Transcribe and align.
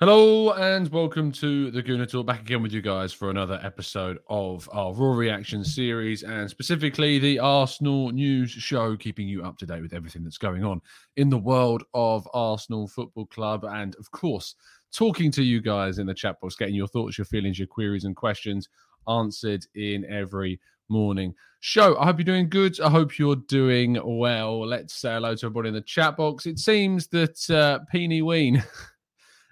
Hello 0.00 0.52
and 0.52 0.88
welcome 0.92 1.32
to 1.32 1.72
the 1.72 1.82
Gooner 1.82 2.08
Talk. 2.08 2.24
Back 2.24 2.42
again 2.42 2.62
with 2.62 2.72
you 2.72 2.80
guys 2.80 3.12
for 3.12 3.30
another 3.30 3.58
episode 3.64 4.20
of 4.28 4.70
our 4.72 4.94
Raw 4.94 5.12
Reaction 5.12 5.64
series 5.64 6.22
and 6.22 6.48
specifically 6.48 7.18
the 7.18 7.40
Arsenal 7.40 8.12
news 8.12 8.52
show, 8.52 8.96
keeping 8.96 9.26
you 9.26 9.42
up 9.42 9.58
to 9.58 9.66
date 9.66 9.82
with 9.82 9.92
everything 9.92 10.22
that's 10.22 10.38
going 10.38 10.62
on 10.62 10.80
in 11.16 11.28
the 11.28 11.36
world 11.36 11.82
of 11.94 12.28
Arsenal 12.32 12.86
Football 12.86 13.26
Club. 13.26 13.64
And 13.64 13.96
of 13.96 14.08
course, 14.12 14.54
talking 14.92 15.32
to 15.32 15.42
you 15.42 15.60
guys 15.60 15.98
in 15.98 16.06
the 16.06 16.14
chat 16.14 16.40
box, 16.40 16.54
getting 16.54 16.76
your 16.76 16.86
thoughts, 16.86 17.18
your 17.18 17.24
feelings, 17.24 17.58
your 17.58 17.66
queries, 17.66 18.04
and 18.04 18.14
questions 18.14 18.68
answered 19.08 19.66
in 19.74 20.04
every 20.04 20.60
morning 20.88 21.34
show. 21.58 21.98
I 21.98 22.04
hope 22.04 22.18
you're 22.18 22.24
doing 22.24 22.48
good. 22.48 22.80
I 22.80 22.88
hope 22.88 23.18
you're 23.18 23.34
doing 23.34 23.98
well. 24.04 24.64
Let's 24.64 24.94
say 24.94 25.14
hello 25.14 25.34
to 25.34 25.46
everybody 25.46 25.70
in 25.70 25.74
the 25.74 25.80
chat 25.80 26.16
box. 26.16 26.46
It 26.46 26.60
seems 26.60 27.08
that 27.08 27.50
uh, 27.50 27.80
Peeny 27.92 28.22
Ween. 28.22 28.62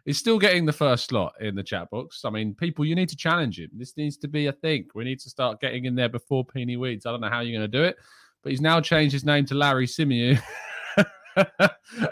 is 0.07 0.17
still 0.17 0.39
getting 0.39 0.65
the 0.65 0.73
first 0.73 1.09
slot 1.09 1.35
in 1.41 1.57
the 1.57 1.63
chat 1.63 1.91
box. 1.91 2.25
I 2.25 2.31
mean, 2.31 2.55
people, 2.55 2.85
you 2.85 2.95
need 2.95 3.09
to 3.09 3.17
challenge 3.17 3.59
him. 3.59 3.71
This 3.73 3.97
needs 3.97 4.17
to 4.19 4.29
be 4.29 4.47
a 4.47 4.53
thing. 4.53 4.87
We 4.95 5.05
need 5.05 5.19
to 5.21 5.29
start 5.29 5.61
getting 5.61 5.85
in 5.85 5.97
there 5.97 6.09
before 6.09 6.45
Peony 6.45 6.77
Weeds. 6.77 7.07
I 7.07 7.11
don't 7.11 7.21
know 7.21 7.29
how 7.29 7.41
you're 7.41 7.59
going 7.59 7.71
to 7.71 7.79
do 7.79 7.85
it, 7.85 7.97
but 8.43 8.51
he's 8.51 8.61
now 8.61 8.81
changed 8.81 9.13
his 9.13 9.25
name 9.25 9.45
to 9.47 9.55
Larry 9.55 9.89
Simeon. 9.89 10.41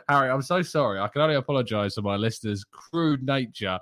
Harry, 0.09 0.31
I'm 0.31 0.43
so 0.43 0.61
sorry. 0.61 0.99
I 0.99 1.07
can 1.09 1.23
only 1.23 1.37
apologise 1.37 1.95
for 1.95 2.03
my 2.03 2.17
listeners' 2.17 2.65
crude 2.65 3.23
nature. 3.23 3.79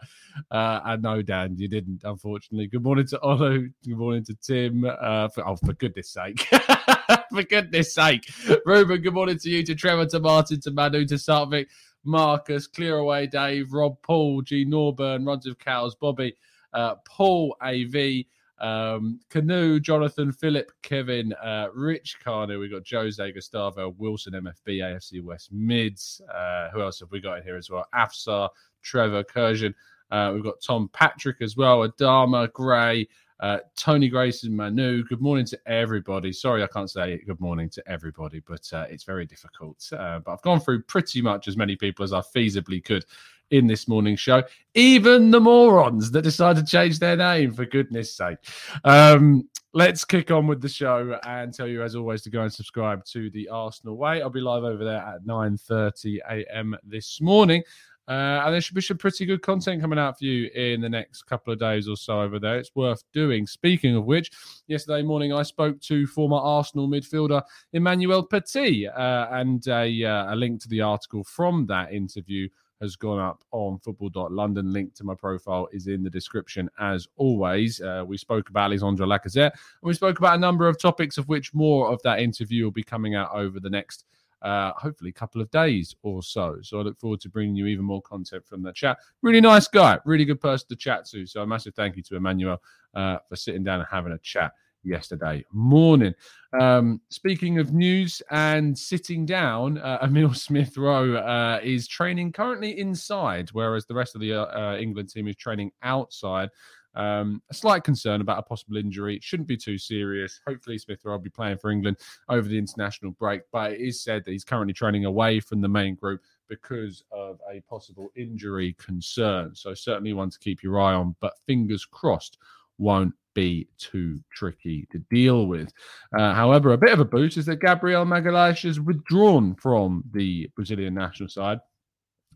Uh, 0.51 0.81
and 0.85 1.03
no, 1.03 1.23
Dan, 1.23 1.57
you 1.57 1.67
didn't, 1.67 2.03
unfortunately. 2.05 2.67
Good 2.67 2.83
morning 2.83 3.07
to 3.09 3.19
Olu. 3.19 3.73
Good 3.85 3.97
morning 3.97 4.25
to 4.27 4.35
Tim. 4.35 4.85
Uh, 4.85 5.29
for, 5.29 5.49
oh, 5.49 5.57
for 5.57 5.73
goodness 5.73 6.11
sake. 6.11 6.41
for 7.33 7.43
goodness 7.45 7.95
sake. 7.95 8.31
Ruben, 8.67 9.01
good 9.01 9.15
morning 9.15 9.39
to 9.39 9.49
you, 9.49 9.65
to 9.65 9.75
Trevor, 9.75 10.07
to 10.07 10.21
Martin, 10.21 10.61
to 10.61 10.71
Manu, 10.71 11.07
to 11.07 11.15
Sartvik. 11.15 11.67
Marcus, 12.05 12.67
Clear 12.67 12.99
Away 12.99 13.27
Dave, 13.27 13.73
Rob 13.73 13.97
Paul, 14.03 14.43
G 14.43 14.65
Norburn, 14.65 15.27
Runs 15.27 15.47
of 15.47 15.59
Cows, 15.59 15.95
Bobby, 15.95 16.37
uh, 16.73 16.97
Paul 17.07 17.57
AV, 17.63 18.25
um, 18.59 19.19
Canoe, 19.29 19.81
Jonathan, 19.81 20.33
Philip, 20.33 20.71
Kevin, 20.83 21.33
uh, 21.35 21.69
Rich 21.75 22.19
Carno. 22.25 22.59
We've 22.59 22.71
got 22.71 22.89
Jose 22.89 23.33
Gustavo, 23.33 23.95
Wilson, 23.99 24.35
MFB, 24.35 24.79
AFC 24.79 25.23
West 25.23 25.53
Mids. 25.53 26.21
Uh, 26.33 26.71
who 26.71 26.81
else 26.81 27.01
have 27.01 27.11
we 27.11 27.21
got 27.21 27.39
in 27.39 27.45
here 27.45 27.57
as 27.57 27.71
well? 27.71 27.87
Afsar, 27.95 28.49
Trevor, 28.83 29.25
Kurjan. 29.25 29.75
Uh, 30.13 30.31
we've 30.35 30.45
got 30.45 30.61
Tom 30.61 30.89
Patrick 30.93 31.41
as 31.41 31.57
well, 31.57 31.89
Adama, 31.89 32.53
Gray, 32.53 33.09
uh, 33.43 33.59
Tony 33.77 34.09
Grayson, 34.09 34.55
Manu. 34.55 35.03
Good 35.03 35.21
morning 35.21 35.45
to 35.47 35.59
everybody. 35.67 36.33
Sorry, 36.33 36.63
I 36.63 36.69
can't 36.69 36.89
say 36.89 37.21
good 37.27 37.41
morning 37.41 37.69
to 37.71 37.83
everybody, 37.91 38.41
but 38.47 38.73
uh, 38.73 38.87
it's 38.89 39.03
very 39.03 39.27
difficult. 39.27 39.85
Uh, 39.93 40.21
but 40.21 40.33
I've 40.33 40.43
gone 40.43 40.61
through 40.61 40.83
pretty 40.83 41.21
much 41.21 41.49
as 41.49 41.57
many 41.57 41.75
people 41.75 42.05
as 42.05 42.13
I 42.13 42.21
feasibly 42.21 42.83
could 42.83 43.05
in 43.51 43.67
this 43.67 43.89
morning's 43.89 44.21
show. 44.21 44.45
Even 44.75 45.33
the 45.33 45.41
morons 45.41 46.13
that 46.13 46.23
decide 46.23 46.55
to 46.57 46.65
change 46.65 47.01
their 47.01 47.17
name, 47.17 47.53
for 47.53 47.67
goodness 47.67 48.15
sake. 48.15 48.39
Um, 48.85 49.49
let's 49.73 50.05
kick 50.05 50.31
on 50.31 50.47
with 50.47 50.61
the 50.61 50.69
show 50.69 51.19
and 51.27 51.53
tell 51.53 51.67
you, 51.67 51.83
as 51.83 51.97
always, 51.97 52.23
to 52.23 52.31
go 52.31 52.43
and 52.43 52.53
subscribe 52.53 53.05
to 53.07 53.29
the 53.31 53.49
Arsenal 53.49 53.97
Way. 53.97 54.23
I'll 54.23 54.31
be 54.31 54.41
live 54.41 54.63
over 54.63 54.85
there 54.85 55.03
at 55.03 55.27
9:30 55.27 56.19
a.m. 56.31 56.77
this 56.85 57.21
morning. 57.21 57.65
Uh, 58.09 58.43
and 58.45 58.53
there 58.53 58.61
should 58.61 58.75
be 58.75 58.81
some 58.81 58.99
pretty 58.99 59.25
good 59.25 59.43
content 59.43 59.81
coming 59.81 59.99
out 59.99 60.19
for 60.19 60.25
you 60.25 60.51
in 60.55 60.81
the 60.81 60.89
next 60.89 61.23
couple 61.23 61.53
of 61.53 61.59
days 61.59 61.89
or 61.89 61.97
so 61.97 62.21
over 62.21 62.39
there. 62.39 62.59
It's 62.59 62.75
worth 62.75 63.05
doing. 63.13 63.47
Speaking 63.47 63.95
of 63.95 64.05
which, 64.05 64.31
yesterday 64.67 65.03
morning 65.03 65.33
I 65.33 65.43
spoke 65.43 65.81
to 65.83 66.07
former 66.07 66.37
Arsenal 66.37 66.89
midfielder 66.89 67.43
Emmanuel 67.73 68.25
Petit, 68.25 68.89
uh, 68.89 69.27
and 69.31 69.67
a, 69.69 70.05
uh, 70.05 70.35
a 70.35 70.37
link 70.37 70.61
to 70.63 70.69
the 70.69 70.81
article 70.81 71.23
from 71.23 71.67
that 71.67 71.93
interview 71.93 72.49
has 72.81 72.97
gone 72.97 73.21
up 73.21 73.45
on 73.53 73.79
football.london. 73.79 74.73
Link 74.73 74.93
to 74.95 75.05
my 75.05 75.15
profile 75.15 75.69
is 75.73 75.87
in 75.87 76.03
the 76.03 76.11
description 76.11 76.69
as 76.81 77.07
always. 77.17 77.81
Uh, 77.81 78.03
we 78.05 78.19
spoke 78.19 78.51
about 78.51 78.65
Alexandre 78.65 79.07
Lacazette 79.07 79.53
and 79.53 79.85
we 79.85 79.95
spoke 79.95 80.19
about 80.19 80.35
a 80.35 80.41
number 80.41 80.69
of 80.69 80.81
topics, 80.81 81.17
of 81.17 81.29
which 81.29 81.55
more 81.55 81.89
of 81.89 82.03
that 82.03 82.19
interview 82.19 82.65
will 82.65 82.73
be 82.73 82.83
coming 82.83 83.15
out 83.15 83.31
over 83.33 83.61
the 83.61 83.71
next 83.71 84.05
uh, 84.43 84.73
hopefully 84.77 85.11
a 85.11 85.13
couple 85.13 85.41
of 85.41 85.51
days 85.51 85.95
or 86.03 86.23
so. 86.23 86.59
So 86.63 86.81
I 86.81 86.83
look 86.83 86.99
forward 86.99 87.21
to 87.21 87.29
bringing 87.29 87.57
you 87.57 87.67
even 87.67 87.85
more 87.85 88.03
content 88.03 88.47
from 88.47 88.63
that 88.63 88.75
chat. 88.75 88.99
Really 89.23 89.41
nice 89.41 89.69
guy, 89.69 89.99
really 90.05 90.25
good 90.25 90.41
person 90.41 90.69
to 90.69 90.77
chat 90.77 91.07
to. 91.07 91.27
So 91.27 91.43
a 91.43 91.47
massive 91.47 91.75
thank 91.75 91.97
you 91.97 92.03
to 92.05 92.17
Emmanuel 92.17 92.63
uh, 92.95 93.19
for 93.29 93.37
sitting 93.37 93.65
down 93.65 93.81
and 93.81 93.89
having 93.91 94.13
a 94.13 94.19
chat 94.19 94.53
yesterday 94.85 95.45
morning. 95.53 96.15
Um, 96.61 97.01
speaking 97.09 97.59
of 97.59 97.73
news 97.73 98.21
and 98.31 98.77
sitting 98.77 99.25
down, 99.25 99.79
uh, 99.79 99.99
Emil 100.03 100.35
Smith 100.35 100.77
Rowe 100.77 101.15
uh, 101.15 101.61
is 101.63 101.87
training 101.89 102.33
currently 102.33 102.79
inside, 102.79 103.51
whereas 103.53 103.87
the 103.87 103.95
rest 103.95 104.15
of 104.15 104.21
the 104.21 104.35
uh, 104.35 104.45
uh, 104.45 104.77
England 104.79 105.11
team 105.11 105.29
is 105.29 105.37
training 105.37 105.73
outside. 105.83 106.51
Um, 106.95 107.43
a 107.51 107.55
slight 107.55 107.85
concern 107.85 108.21
about 108.21 108.39
a 108.39 108.43
possible 108.43 108.77
injury. 108.77 109.17
It 109.17 109.23
shouldn't 109.23 109.49
be 109.49 109.57
too 109.57 109.79
serious. 109.79 110.41
Hopefully, 110.47 110.79
Smith 110.79 111.01
Rowe 111.05 111.13
will 111.13 111.19
be 111.19 111.31
playing 111.31 111.59
for 111.59 111.71
England 111.71 111.99
over 112.29 112.49
the 112.49 112.59
international 112.59 113.13
break. 113.13 113.43
But 113.53 113.73
it 113.73 113.81
is 113.81 114.03
said 114.03 114.25
that 114.25 114.33
he's 114.33 114.45
currently 114.45 114.75
training 114.75 115.05
away 115.05 115.41
from 115.41 115.61
the 115.61 115.69
main 115.69 115.95
group 115.95 116.21
because 116.49 117.03
of 117.11 117.41
a 117.51 117.61
possible 117.63 118.11
injury 118.17 118.75
concern. 118.79 119.55
So 119.55 119.75
certainly 119.75 120.13
one 120.13 120.31
to 120.31 120.39
keep 120.39 120.63
your 120.63 120.81
eye 120.81 120.95
on. 120.95 121.17
But 121.21 121.39
fingers 121.47 121.85
crossed, 121.85 122.39
won't 122.79 123.15
be 123.35 123.67
too 123.79 124.21
tricky 124.31 124.87
to 124.93 124.99
deal 125.11 125.47
with. 125.47 125.73
Uh, 126.19 126.35
however, 126.35 126.73
a 126.73 126.79
bit 126.79 126.93
of 126.93 127.01
a 127.01 127.05
boost 127.05 127.39
is 127.39 127.47
that 127.47 127.61
Gabriel 127.61 128.05
Magalhaes 128.05 128.63
has 128.63 128.81
withdrawn 128.81 129.55
from 129.55 130.05
the 130.13 130.51
Brazilian 130.55 130.95
national 130.95 131.29
side. 131.29 131.59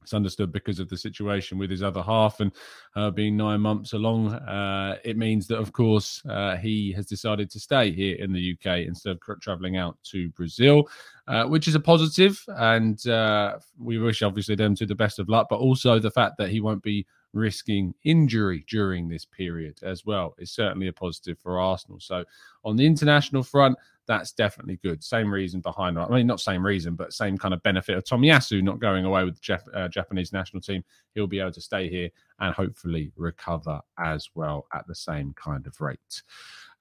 It's 0.06 0.14
understood 0.14 0.52
because 0.52 0.78
of 0.78 0.88
the 0.88 0.96
situation 0.96 1.58
with 1.58 1.68
his 1.68 1.82
other 1.82 2.00
half 2.00 2.38
and 2.38 2.52
uh, 2.94 3.10
being 3.10 3.36
nine 3.36 3.60
months 3.60 3.92
along. 3.92 4.34
Uh, 4.34 4.98
it 5.02 5.16
means 5.16 5.48
that, 5.48 5.58
of 5.58 5.72
course, 5.72 6.24
uh, 6.26 6.54
he 6.58 6.92
has 6.92 7.06
decided 7.06 7.50
to 7.50 7.58
stay 7.58 7.90
here 7.90 8.14
in 8.14 8.32
the 8.32 8.52
UK 8.52 8.86
instead 8.86 9.16
of 9.16 9.40
traveling 9.40 9.76
out 9.76 9.98
to 10.04 10.28
Brazil, 10.28 10.88
uh, 11.26 11.46
which 11.46 11.66
is 11.66 11.74
a 11.74 11.80
positive, 11.80 12.40
And 12.50 13.04
uh, 13.08 13.58
we 13.80 13.98
wish, 13.98 14.22
obviously, 14.22 14.54
them 14.54 14.76
to 14.76 14.86
the 14.86 14.94
best 14.94 15.18
of 15.18 15.28
luck, 15.28 15.48
but 15.50 15.58
also 15.58 15.98
the 15.98 16.12
fact 16.12 16.36
that 16.38 16.50
he 16.50 16.60
won't 16.60 16.84
be 16.84 17.04
risking 17.36 17.94
injury 18.04 18.64
during 18.68 19.08
this 19.08 19.24
period 19.24 19.78
as 19.82 20.04
well 20.04 20.34
is 20.38 20.50
certainly 20.50 20.88
a 20.88 20.92
positive 20.92 21.38
for 21.38 21.60
Arsenal. 21.60 22.00
So 22.00 22.24
on 22.64 22.76
the 22.76 22.86
international 22.86 23.42
front, 23.42 23.76
that's 24.06 24.32
definitely 24.32 24.78
good. 24.82 25.02
Same 25.02 25.32
reason 25.32 25.60
behind, 25.60 25.98
I 25.98 26.08
mean, 26.08 26.26
not 26.26 26.40
same 26.40 26.64
reason, 26.64 26.94
but 26.94 27.12
same 27.12 27.36
kind 27.36 27.52
of 27.52 27.62
benefit 27.62 27.96
of 27.96 28.04
Tomiyasu 28.04 28.62
not 28.62 28.78
going 28.78 29.04
away 29.04 29.24
with 29.24 29.34
the 29.34 29.40
Jap- 29.40 29.74
uh, 29.74 29.88
Japanese 29.88 30.32
national 30.32 30.62
team. 30.62 30.84
He'll 31.14 31.26
be 31.26 31.40
able 31.40 31.52
to 31.52 31.60
stay 31.60 31.88
here 31.88 32.10
and 32.38 32.54
hopefully 32.54 33.12
recover 33.16 33.80
as 33.98 34.28
well 34.34 34.66
at 34.72 34.86
the 34.86 34.94
same 34.94 35.34
kind 35.34 35.66
of 35.66 35.80
rate. 35.80 36.22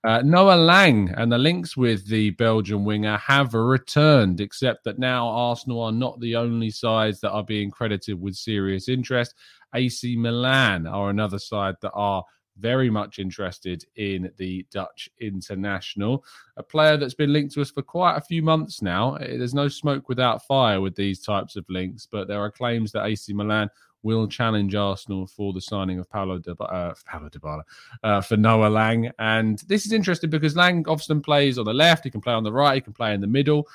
Uh, 0.06 0.22
Noah 0.24 0.56
Lang 0.56 1.10
and 1.18 1.32
the 1.32 1.38
links 1.40 1.76
with 1.76 2.06
the 2.08 2.30
Belgian 2.32 2.84
winger 2.84 3.18
have 3.18 3.56
returned, 3.56 4.40
except 4.40 4.84
that 4.84 5.00
now 5.00 5.28
Arsenal 5.28 5.82
are 5.82 5.92
not 5.92 6.20
the 6.20 6.36
only 6.36 6.70
sides 6.70 7.20
that 7.22 7.32
are 7.32 7.44
being 7.44 7.72
credited 7.72 8.22
with 8.22 8.36
serious 8.36 8.88
interest. 8.88 9.34
AC 9.74 10.16
Milan 10.16 10.86
are 10.86 11.10
another 11.10 11.40
side 11.40 11.74
that 11.82 11.94
are 11.94 12.24
very 12.60 12.88
much 12.88 13.18
interested 13.18 13.84
in 13.96 14.32
the 14.38 14.64
Dutch 14.72 15.10
international, 15.20 16.24
a 16.58 16.62
player 16.62 16.98
that's 16.98 17.16
been 17.16 17.34
linked 17.34 17.56
to 17.56 17.62
us 17.62 17.72
for 17.72 17.82
quite 17.82 18.16
a 18.16 18.22
few 18.22 18.44
months 18.44 18.84
now. 18.84 19.18
There's 19.18 19.56
no 19.56 19.68
smoke 19.68 20.08
without 20.08 20.46
fire 20.46 20.82
with 20.82 20.96
these 20.96 21.20
types 21.20 21.56
of 21.56 21.66
links, 21.68 22.08
but 22.10 22.28
there 22.28 22.42
are 22.42 22.52
claims 22.52 22.92
that 22.92 23.06
AC 23.06 23.34
Milan 23.34 23.72
will 24.06 24.28
challenge 24.28 24.76
Arsenal 24.76 25.26
for 25.26 25.52
the 25.52 25.60
signing 25.60 26.00
of 26.00 26.08
Paulo 26.10 26.38
De, 26.38 26.52
uh, 26.52 26.94
Paulo 27.06 27.28
Dybala 27.28 27.64
uh, 28.04 28.22
for 28.22 28.38
Noah 28.38 28.70
Lang. 28.70 29.12
And 29.18 29.60
this 29.68 29.86
is 29.86 29.92
interesting 29.92 30.30
because 30.30 30.56
Lang 30.56 30.88
often 30.88 31.22
plays 31.22 31.58
on 31.58 31.66
the 31.66 31.74
left, 31.74 32.04
he 32.04 32.12
can 32.12 32.22
play 32.22 32.34
on 32.34 32.44
the 32.44 32.54
right, 32.54 32.76
he 32.76 32.82
can 32.82 32.94
play 32.94 33.14
in 33.14 33.20
the 33.20 33.28
middle. 33.28 33.68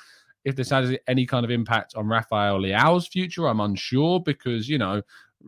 If 0.45 0.55
this 0.55 0.69
has 0.69 0.95
any 1.07 1.25
kind 1.27 1.43
of 1.43 1.51
impact 1.51 1.95
on 1.95 2.07
Rafael 2.07 2.59
Leao's 2.59 3.07
future, 3.07 3.47
I'm 3.47 3.59
unsure 3.59 4.21
because, 4.21 4.67
you 4.67 4.79
know, 4.79 5.01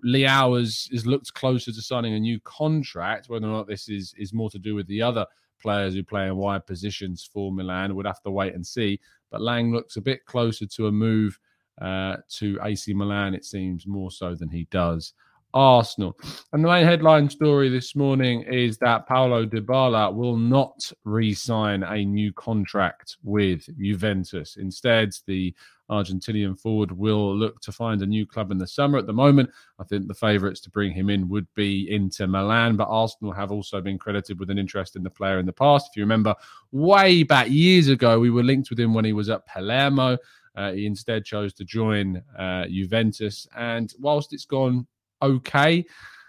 Leao 0.05 0.59
has, 0.59 0.89
has 0.91 1.05
looked 1.05 1.33
closer 1.33 1.71
to 1.71 1.81
signing 1.81 2.13
a 2.13 2.19
new 2.19 2.39
contract. 2.41 3.29
Whether 3.29 3.47
or 3.47 3.51
not 3.51 3.67
this 3.67 3.87
is, 3.89 4.13
is 4.17 4.33
more 4.33 4.49
to 4.51 4.59
do 4.59 4.75
with 4.75 4.87
the 4.87 5.01
other 5.01 5.25
players 5.61 5.93
who 5.93 6.03
play 6.03 6.27
in 6.27 6.35
wide 6.35 6.67
positions 6.67 7.27
for 7.31 7.51
Milan, 7.51 7.95
we'd 7.95 8.05
have 8.05 8.21
to 8.23 8.31
wait 8.31 8.53
and 8.53 8.67
see. 8.67 8.99
But 9.31 9.41
Lang 9.41 9.71
looks 9.71 9.95
a 9.95 10.01
bit 10.01 10.25
closer 10.25 10.67
to 10.67 10.87
a 10.87 10.91
move 10.91 11.39
uh, 11.81 12.17
to 12.29 12.59
AC 12.63 12.93
Milan, 12.93 13.33
it 13.33 13.45
seems 13.45 13.87
more 13.87 14.11
so 14.11 14.35
than 14.35 14.49
he 14.49 14.67
does 14.71 15.13
Arsenal. 15.53 16.17
And 16.51 16.63
the 16.63 16.67
main 16.67 16.85
headline 16.85 17.29
story 17.29 17.69
this 17.69 17.95
morning 17.95 18.41
is 18.43 18.77
that 18.79 19.07
Paulo 19.07 19.45
Dybala 19.45 20.13
will 20.13 20.37
not 20.37 20.91
re-sign 21.03 21.83
a 21.83 22.03
new 22.03 22.33
contract 22.33 23.17
with 23.23 23.67
Juventus. 23.77 24.57
Instead, 24.57 25.13
the 25.27 25.53
Argentinian 25.91 26.59
forward 26.59 26.91
will 26.91 27.35
look 27.35 27.59
to 27.61 27.71
find 27.71 28.01
a 28.01 28.05
new 28.05 28.25
club 28.25 28.51
in 28.51 28.57
the 28.57 28.65
summer. 28.65 28.97
At 28.97 29.05
the 29.05 29.13
moment, 29.13 29.49
I 29.79 29.83
think 29.83 30.07
the 30.07 30.13
favourites 30.13 30.61
to 30.61 30.71
bring 30.71 30.91
him 30.91 31.09
in 31.09 31.29
would 31.29 31.47
be 31.53 31.87
Inter 31.91 32.25
Milan, 32.25 32.75
but 32.75 32.87
Arsenal 32.89 33.33
have 33.33 33.51
also 33.51 33.79
been 33.79 33.99
credited 33.99 34.39
with 34.39 34.49
an 34.49 34.57
interest 34.57 34.95
in 34.95 35.03
the 35.03 35.09
player 35.09 35.39
in 35.39 35.45
the 35.45 35.53
past. 35.53 35.89
If 35.91 35.97
you 35.97 36.03
remember, 36.03 36.33
way 36.71 37.21
back 37.23 37.49
years 37.49 37.89
ago, 37.89 38.19
we 38.19 38.31
were 38.31 38.43
linked 38.43 38.69
with 38.69 38.79
him 38.79 38.93
when 38.93 39.05
he 39.05 39.13
was 39.13 39.29
at 39.29 39.45
Palermo. 39.45 40.17
Uh, 40.55 40.71
he 40.71 40.85
instead 40.85 41.25
chose 41.25 41.53
to 41.53 41.65
join 41.65 42.21
uh, 42.37 42.65
Juventus. 42.67 43.47
And 43.55 43.91
whilst 43.99 44.33
it's 44.33 44.45
gone 44.45 44.87
okay, 45.21 45.85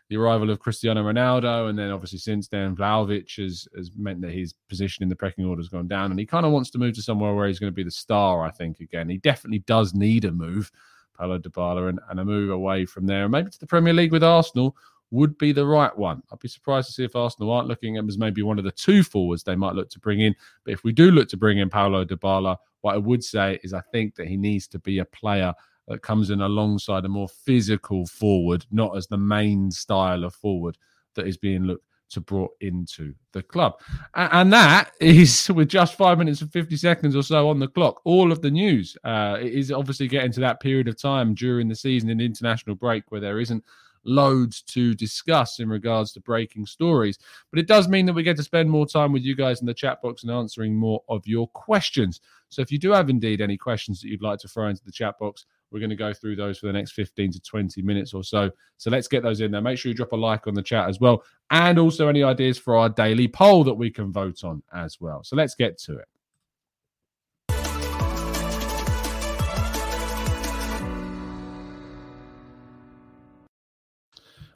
the 0.08 0.16
arrival 0.16 0.50
of 0.50 0.60
Cristiano 0.60 1.02
Ronaldo, 1.02 1.68
and 1.68 1.78
then 1.78 1.90
obviously 1.90 2.18
since 2.18 2.48
then, 2.48 2.76
Vlahovic 2.76 3.36
has, 3.42 3.66
has 3.76 3.90
meant 3.96 4.20
that 4.20 4.32
his 4.32 4.54
position 4.68 5.02
in 5.02 5.08
the 5.08 5.16
pecking 5.16 5.44
order 5.44 5.60
has 5.60 5.68
gone 5.68 5.88
down. 5.88 6.10
And 6.10 6.20
he 6.20 6.26
kind 6.26 6.44
of 6.46 6.52
wants 6.52 6.70
to 6.70 6.78
move 6.78 6.94
to 6.94 7.02
somewhere 7.02 7.34
where 7.34 7.46
he's 7.46 7.58
going 7.58 7.72
to 7.72 7.74
be 7.74 7.84
the 7.84 7.90
star, 7.90 8.44
I 8.44 8.50
think, 8.50 8.80
again. 8.80 9.08
He 9.08 9.18
definitely 9.18 9.60
does 9.60 9.94
need 9.94 10.24
a 10.24 10.32
move, 10.32 10.70
Paulo 11.16 11.38
Dybala, 11.38 11.88
and, 11.88 12.00
and 12.10 12.20
a 12.20 12.24
move 12.24 12.50
away 12.50 12.84
from 12.84 13.06
there. 13.06 13.24
And 13.24 13.32
maybe 13.32 13.50
to 13.50 13.58
the 13.58 13.66
Premier 13.66 13.94
League 13.94 14.12
with 14.12 14.24
Arsenal 14.24 14.76
would 15.14 15.38
be 15.38 15.52
the 15.52 15.66
right 15.66 15.96
one. 15.96 16.22
I'd 16.32 16.40
be 16.40 16.48
surprised 16.48 16.88
to 16.88 16.92
see 16.92 17.04
if 17.04 17.14
Arsenal 17.14 17.52
aren't 17.52 17.68
looking 17.68 17.96
at 17.96 18.00
him 18.00 18.08
as 18.08 18.18
maybe 18.18 18.42
one 18.42 18.58
of 18.58 18.64
the 18.64 18.72
two 18.72 19.04
forwards 19.04 19.44
they 19.44 19.54
might 19.54 19.74
look 19.74 19.88
to 19.90 20.00
bring 20.00 20.20
in. 20.20 20.34
But 20.64 20.74
if 20.74 20.84
we 20.84 20.92
do 20.92 21.10
look 21.10 21.28
to 21.28 21.36
bring 21.36 21.58
in 21.58 21.70
Paulo 21.70 22.04
Dybala, 22.04 22.56
what 22.80 22.94
I 22.94 22.98
would 22.98 23.22
say 23.22 23.60
is 23.62 23.72
I 23.72 23.80
think 23.92 24.16
that 24.16 24.26
he 24.26 24.36
needs 24.36 24.66
to 24.68 24.78
be 24.78 24.98
a 24.98 25.04
player 25.04 25.54
that 25.88 26.02
comes 26.02 26.30
in 26.30 26.40
alongside 26.40 27.04
a 27.04 27.08
more 27.08 27.28
physical 27.28 28.06
forward, 28.06 28.66
not 28.70 28.96
as 28.96 29.06
the 29.06 29.16
main 29.16 29.70
style 29.70 30.24
of 30.24 30.34
forward 30.34 30.76
that 31.14 31.26
is 31.26 31.36
being 31.36 31.62
looked 31.62 31.86
to 32.10 32.20
brought 32.20 32.52
into 32.60 33.14
the 33.32 33.42
club. 33.42 33.74
And 34.14 34.52
that 34.52 34.92
is 35.00 35.50
with 35.54 35.68
just 35.68 35.96
five 35.96 36.18
minutes 36.18 36.40
and 36.40 36.52
50 36.52 36.76
seconds 36.76 37.14
or 37.14 37.22
so 37.22 37.48
on 37.48 37.58
the 37.58 37.68
clock. 37.68 38.00
All 38.04 38.32
of 38.32 38.42
the 38.42 38.50
news 38.50 38.96
uh, 39.04 39.38
is 39.40 39.70
obviously 39.70 40.08
getting 40.08 40.32
to 40.32 40.40
that 40.40 40.60
period 40.60 40.88
of 40.88 41.00
time 41.00 41.34
during 41.34 41.68
the 41.68 41.76
season 41.76 42.10
in 42.10 42.20
international 42.20 42.76
break 42.76 43.04
where 43.10 43.20
there 43.20 43.40
isn't 43.40 43.64
loads 44.04 44.62
to 44.62 44.94
discuss 44.94 45.60
in 45.60 45.68
regards 45.68 46.12
to 46.12 46.20
breaking 46.20 46.66
stories. 46.66 47.18
But 47.50 47.58
it 47.58 47.66
does 47.66 47.88
mean 47.88 48.06
that 48.06 48.12
we 48.12 48.22
get 48.22 48.36
to 48.36 48.42
spend 48.42 48.70
more 48.70 48.86
time 48.86 49.12
with 49.12 49.22
you 49.22 49.34
guys 49.34 49.60
in 49.60 49.66
the 49.66 49.74
chat 49.74 50.02
box 50.02 50.22
and 50.22 50.30
answering 50.30 50.74
more 50.74 51.02
of 51.08 51.26
your 51.26 51.48
questions. 51.48 52.20
So 52.48 52.62
if 52.62 52.70
you 52.70 52.78
do 52.78 52.92
have 52.92 53.10
indeed 53.10 53.40
any 53.40 53.56
questions 53.56 54.00
that 54.00 54.08
you'd 54.08 54.22
like 54.22 54.38
to 54.40 54.48
throw 54.48 54.68
into 54.68 54.84
the 54.84 54.92
chat 54.92 55.18
box, 55.18 55.46
we're 55.70 55.80
going 55.80 55.90
to 55.90 55.96
go 55.96 56.12
through 56.12 56.36
those 56.36 56.58
for 56.58 56.66
the 56.66 56.72
next 56.72 56.92
15 56.92 57.32
to 57.32 57.40
20 57.40 57.82
minutes 57.82 58.14
or 58.14 58.22
so. 58.22 58.50
So 58.76 58.90
let's 58.90 59.08
get 59.08 59.24
those 59.24 59.40
in 59.40 59.50
there. 59.50 59.60
Make 59.60 59.76
sure 59.76 59.90
you 59.90 59.96
drop 59.96 60.12
a 60.12 60.16
like 60.16 60.46
on 60.46 60.54
the 60.54 60.62
chat 60.62 60.88
as 60.88 61.00
well. 61.00 61.24
And 61.50 61.80
also 61.80 62.06
any 62.06 62.22
ideas 62.22 62.58
for 62.58 62.76
our 62.76 62.88
daily 62.88 63.26
poll 63.26 63.64
that 63.64 63.74
we 63.74 63.90
can 63.90 64.12
vote 64.12 64.44
on 64.44 64.62
as 64.72 65.00
well. 65.00 65.24
So 65.24 65.34
let's 65.34 65.56
get 65.56 65.78
to 65.78 65.98
it. 65.98 66.06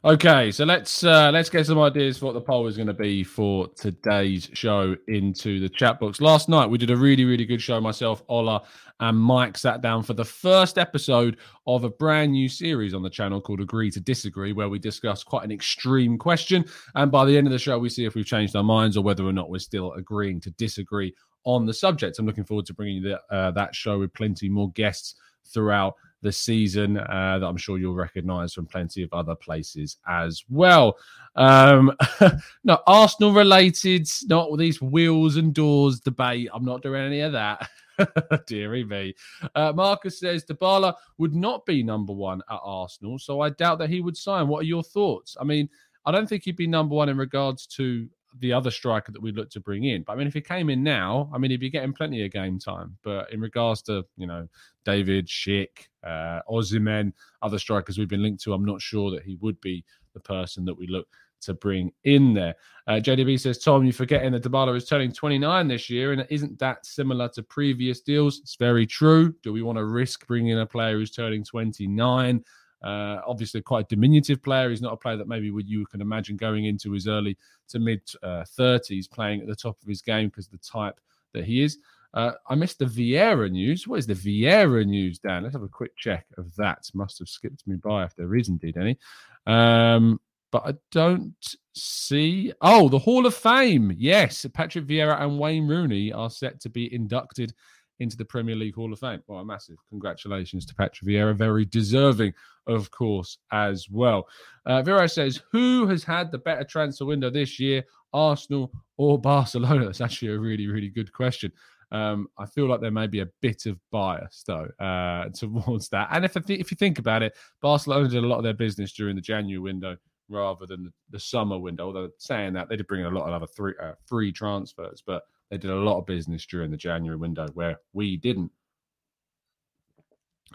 Okay, 0.05 0.49
so 0.49 0.63
let's 0.63 1.03
uh, 1.03 1.29
let's 1.29 1.49
get 1.49 1.65
some 1.65 1.77
ideas 1.77 2.17
for 2.17 2.27
what 2.27 2.31
the 2.31 2.39
poll 2.39 2.67
is 2.67 2.77
going 2.77 2.87
to 2.87 2.93
be 2.93 3.21
for 3.21 3.67
today's 3.75 4.49
show 4.53 4.95
into 5.09 5.59
the 5.59 5.67
chat 5.67 5.99
box. 5.99 6.21
Last 6.21 6.47
night 6.47 6.69
we 6.69 6.77
did 6.77 6.89
a 6.89 6.95
really 6.95 7.25
really 7.25 7.43
good 7.43 7.61
show. 7.61 7.81
Myself, 7.81 8.23
Ola, 8.29 8.63
and 9.01 9.17
Mike 9.17 9.57
sat 9.57 9.81
down 9.81 10.03
for 10.03 10.13
the 10.13 10.23
first 10.23 10.77
episode 10.77 11.35
of 11.67 11.83
a 11.83 11.89
brand 11.89 12.31
new 12.31 12.47
series 12.47 12.93
on 12.93 13.03
the 13.03 13.09
channel 13.09 13.41
called 13.41 13.59
Agree 13.59 13.91
to 13.91 13.99
Disagree, 13.99 14.53
where 14.53 14.69
we 14.69 14.79
discuss 14.79 15.21
quite 15.21 15.43
an 15.43 15.51
extreme 15.51 16.17
question. 16.17 16.63
And 16.95 17.11
by 17.11 17.25
the 17.25 17.37
end 17.37 17.47
of 17.47 17.51
the 17.51 17.59
show, 17.59 17.77
we 17.77 17.89
see 17.89 18.05
if 18.05 18.15
we've 18.15 18.25
changed 18.25 18.55
our 18.55 18.63
minds 18.63 18.95
or 18.95 19.03
whether 19.03 19.25
or 19.25 19.33
not 19.33 19.49
we're 19.49 19.59
still 19.59 19.91
agreeing 19.95 20.39
to 20.41 20.51
disagree 20.51 21.13
on 21.43 21.65
the 21.65 21.73
subject. 21.73 22.19
I'm 22.19 22.25
looking 22.25 22.45
forward 22.45 22.67
to 22.67 22.73
bringing 22.73 23.03
you 23.03 23.09
the, 23.09 23.35
uh, 23.35 23.51
that 23.51 23.75
show 23.75 23.99
with 23.99 24.13
plenty 24.13 24.47
more 24.47 24.71
guests 24.71 25.15
throughout 25.45 25.95
the 26.21 26.31
season 26.31 26.97
uh, 26.97 27.37
that 27.39 27.45
I'm 27.45 27.57
sure 27.57 27.77
you'll 27.77 27.95
recognize 27.95 28.53
from 28.53 28.65
plenty 28.65 29.03
of 29.03 29.13
other 29.13 29.35
places 29.35 29.97
as 30.07 30.43
well. 30.49 30.97
Um, 31.35 31.91
no, 32.63 32.79
Arsenal 32.87 33.33
related, 33.33 34.07
not 34.25 34.57
these 34.57 34.81
wheels 34.81 35.37
and 35.37 35.53
doors 35.53 35.99
debate. 35.99 36.49
I'm 36.53 36.65
not 36.65 36.81
doing 36.81 37.01
any 37.01 37.21
of 37.21 37.31
that. 37.33 37.69
Deary 38.47 38.83
me. 38.83 39.13
Uh, 39.55 39.73
Marcus 39.73 40.19
says 40.19 40.45
Dybala 40.45 40.93
would 41.17 41.35
not 41.35 41.65
be 41.65 41.83
number 41.83 42.13
one 42.13 42.41
at 42.49 42.59
Arsenal, 42.63 43.19
so 43.19 43.41
I 43.41 43.49
doubt 43.49 43.79
that 43.79 43.89
he 43.89 44.01
would 44.01 44.17
sign. 44.17 44.47
What 44.47 44.61
are 44.61 44.67
your 44.67 44.83
thoughts? 44.83 45.37
I 45.39 45.43
mean, 45.43 45.69
I 46.05 46.11
don't 46.11 46.27
think 46.27 46.43
he'd 46.43 46.55
be 46.55 46.67
number 46.67 46.95
one 46.95 47.09
in 47.09 47.17
regards 47.17 47.67
to 47.67 48.07
the 48.37 48.53
other 48.53 48.71
striker 48.71 49.11
that 49.11 49.21
we 49.21 49.31
look 49.31 49.49
to 49.51 49.59
bring 49.59 49.85
in. 49.85 50.03
But 50.03 50.13
I 50.13 50.15
mean, 50.17 50.27
if 50.27 50.33
he 50.33 50.41
came 50.41 50.69
in 50.69 50.83
now, 50.83 51.29
I 51.33 51.37
mean, 51.37 51.51
he'd 51.51 51.59
be 51.59 51.69
getting 51.69 51.93
plenty 51.93 52.23
of 52.23 52.31
game 52.31 52.59
time. 52.59 52.97
But 53.03 53.31
in 53.33 53.39
regards 53.39 53.81
to, 53.83 54.05
you 54.17 54.27
know, 54.27 54.47
David, 54.85 55.27
Schick, 55.27 55.87
uh, 56.03 56.41
Osimhen, 56.49 57.13
other 57.41 57.59
strikers 57.59 57.97
we've 57.97 58.07
been 58.07 58.23
linked 58.23 58.43
to, 58.43 58.53
I'm 58.53 58.65
not 58.65 58.81
sure 58.81 59.11
that 59.11 59.23
he 59.23 59.35
would 59.41 59.59
be 59.61 59.83
the 60.13 60.19
person 60.19 60.65
that 60.65 60.77
we 60.77 60.87
look 60.87 61.07
to 61.41 61.53
bring 61.53 61.91
in 62.03 62.33
there. 62.33 62.55
Uh, 62.87 62.93
JDB 62.93 63.39
says, 63.39 63.59
Tom, 63.59 63.83
you're 63.83 63.93
forgetting 63.93 64.31
that 64.33 64.43
Dybala 64.43 64.75
is 64.75 64.85
turning 64.85 65.11
29 65.11 65.67
this 65.67 65.89
year, 65.89 66.11
and 66.11 66.25
isn't 66.29 66.59
that 66.59 66.85
similar 66.85 67.29
to 67.29 67.43
previous 67.43 68.01
deals? 68.01 68.39
It's 68.39 68.55
very 68.55 68.85
true. 68.85 69.33
Do 69.43 69.53
we 69.53 69.61
want 69.61 69.77
to 69.77 69.85
risk 69.85 70.27
bringing 70.27 70.51
in 70.51 70.59
a 70.59 70.65
player 70.65 70.97
who's 70.97 71.11
turning 71.11 71.43
29? 71.43 72.43
Uh, 72.81 73.19
obviously, 73.27 73.61
quite 73.61 73.85
a 73.85 73.87
diminutive 73.87 74.41
player. 74.41 74.69
He's 74.69 74.81
not 74.81 74.93
a 74.93 74.97
player 74.97 75.17
that 75.17 75.27
maybe 75.27 75.51
would 75.51 75.69
you 75.69 75.85
can 75.85 76.01
imagine 76.01 76.37
going 76.37 76.65
into 76.65 76.91
his 76.91 77.07
early 77.07 77.37
to 77.69 77.79
mid 77.79 78.01
uh, 78.23 78.43
30s 78.57 79.09
playing 79.09 79.41
at 79.41 79.47
the 79.47 79.55
top 79.55 79.77
of 79.81 79.87
his 79.87 80.01
game 80.01 80.29
because 80.29 80.47
the 80.47 80.57
type 80.57 80.99
that 81.33 81.45
he 81.45 81.63
is. 81.63 81.77
Uh, 82.13 82.31
I 82.47 82.55
missed 82.55 82.79
the 82.79 82.85
Vieira 82.85 83.51
news. 83.51 83.87
What 83.87 83.99
is 83.99 84.07
the 84.07 84.15
Vieira 84.15 84.85
news, 84.85 85.19
Dan? 85.19 85.43
Let's 85.43 85.53
have 85.53 85.61
a 85.61 85.67
quick 85.67 85.95
check 85.95 86.25
of 86.37 86.55
that. 86.55 86.89
Must 86.93 87.19
have 87.19 87.29
skipped 87.29 87.67
me 87.67 87.75
by 87.75 88.03
if 88.03 88.15
there 88.15 88.35
is 88.35 88.49
indeed 88.49 88.77
any. 88.77 88.97
Um, 89.45 90.19
but 90.51 90.63
I 90.65 90.73
don't 90.91 91.55
see. 91.73 92.51
Oh, 92.61 92.89
the 92.89 92.97
Hall 92.97 93.27
of 93.27 93.35
Fame. 93.35 93.93
Yes, 93.95 94.45
Patrick 94.53 94.87
Vieira 94.87 95.21
and 95.21 95.37
Wayne 95.37 95.67
Rooney 95.67 96.11
are 96.11 96.31
set 96.31 96.59
to 96.61 96.69
be 96.69 96.91
inducted 96.93 97.53
into 97.99 98.17
the 98.17 98.25
Premier 98.25 98.55
League 98.55 98.75
Hall 98.75 98.91
of 98.91 98.99
Fame. 98.99 99.21
Well, 99.27 99.39
a 99.39 99.45
massive 99.45 99.77
congratulations 99.89 100.65
to 100.65 100.75
Patrick 100.75 101.09
Vieira, 101.09 101.35
very 101.35 101.65
deserving, 101.65 102.33
of 102.67 102.91
course, 102.91 103.37
as 103.51 103.89
well. 103.89 104.27
Uh, 104.65 105.07
says, 105.07 105.41
Who 105.51 105.87
has 105.87 106.03
had 106.03 106.31
the 106.31 106.37
better 106.37 106.63
transfer 106.63 107.05
window 107.05 107.29
this 107.29 107.59
year, 107.59 107.83
Arsenal 108.13 108.71
or 108.97 109.19
Barcelona? 109.19 109.85
That's 109.85 110.01
actually 110.01 110.29
a 110.29 110.39
really, 110.39 110.67
really 110.67 110.89
good 110.89 111.11
question. 111.11 111.51
Um, 111.91 112.27
I 112.37 112.45
feel 112.45 112.67
like 112.67 112.81
there 112.81 112.91
may 112.91 113.07
be 113.07 113.21
a 113.21 113.29
bit 113.41 113.65
of 113.65 113.79
bias 113.89 114.43
though 114.45 114.67
uh, 114.79 115.29
towards 115.33 115.89
that. 115.89 116.09
And 116.11 116.23
if 116.23 116.35
if 116.49 116.71
you 116.71 116.77
think 116.77 116.99
about 116.99 117.23
it, 117.23 117.35
Barcelona 117.61 118.07
did 118.07 118.23
a 118.23 118.27
lot 118.27 118.37
of 118.37 118.43
their 118.43 118.53
business 118.53 118.93
during 118.93 119.15
the 119.15 119.21
January 119.21 119.59
window 119.59 119.97
rather 120.29 120.67
than 120.67 120.83
the, 120.83 120.91
the 121.09 121.19
summer 121.19 121.57
window. 121.57 121.87
Although 121.87 122.09
saying 122.17 122.53
that 122.53 122.69
they 122.69 122.75
did 122.75 122.87
bring 122.87 123.01
in 123.01 123.07
a 123.07 123.17
lot 123.17 123.27
of 123.27 123.33
other 123.33 123.47
three, 123.47 123.73
uh, 123.81 123.93
free 124.05 124.31
transfers, 124.31 125.03
but 125.05 125.23
they 125.49 125.57
did 125.57 125.71
a 125.71 125.75
lot 125.75 125.99
of 125.99 126.05
business 126.05 126.45
during 126.45 126.71
the 126.71 126.77
January 126.77 127.17
window 127.17 127.47
where 127.53 127.77
we 127.93 128.17
didn't. 128.17 128.51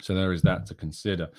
So 0.01 0.15
there 0.15 0.33
is 0.33 0.43
that 0.43 0.67
to 0.67 0.75
consider. 0.75 1.31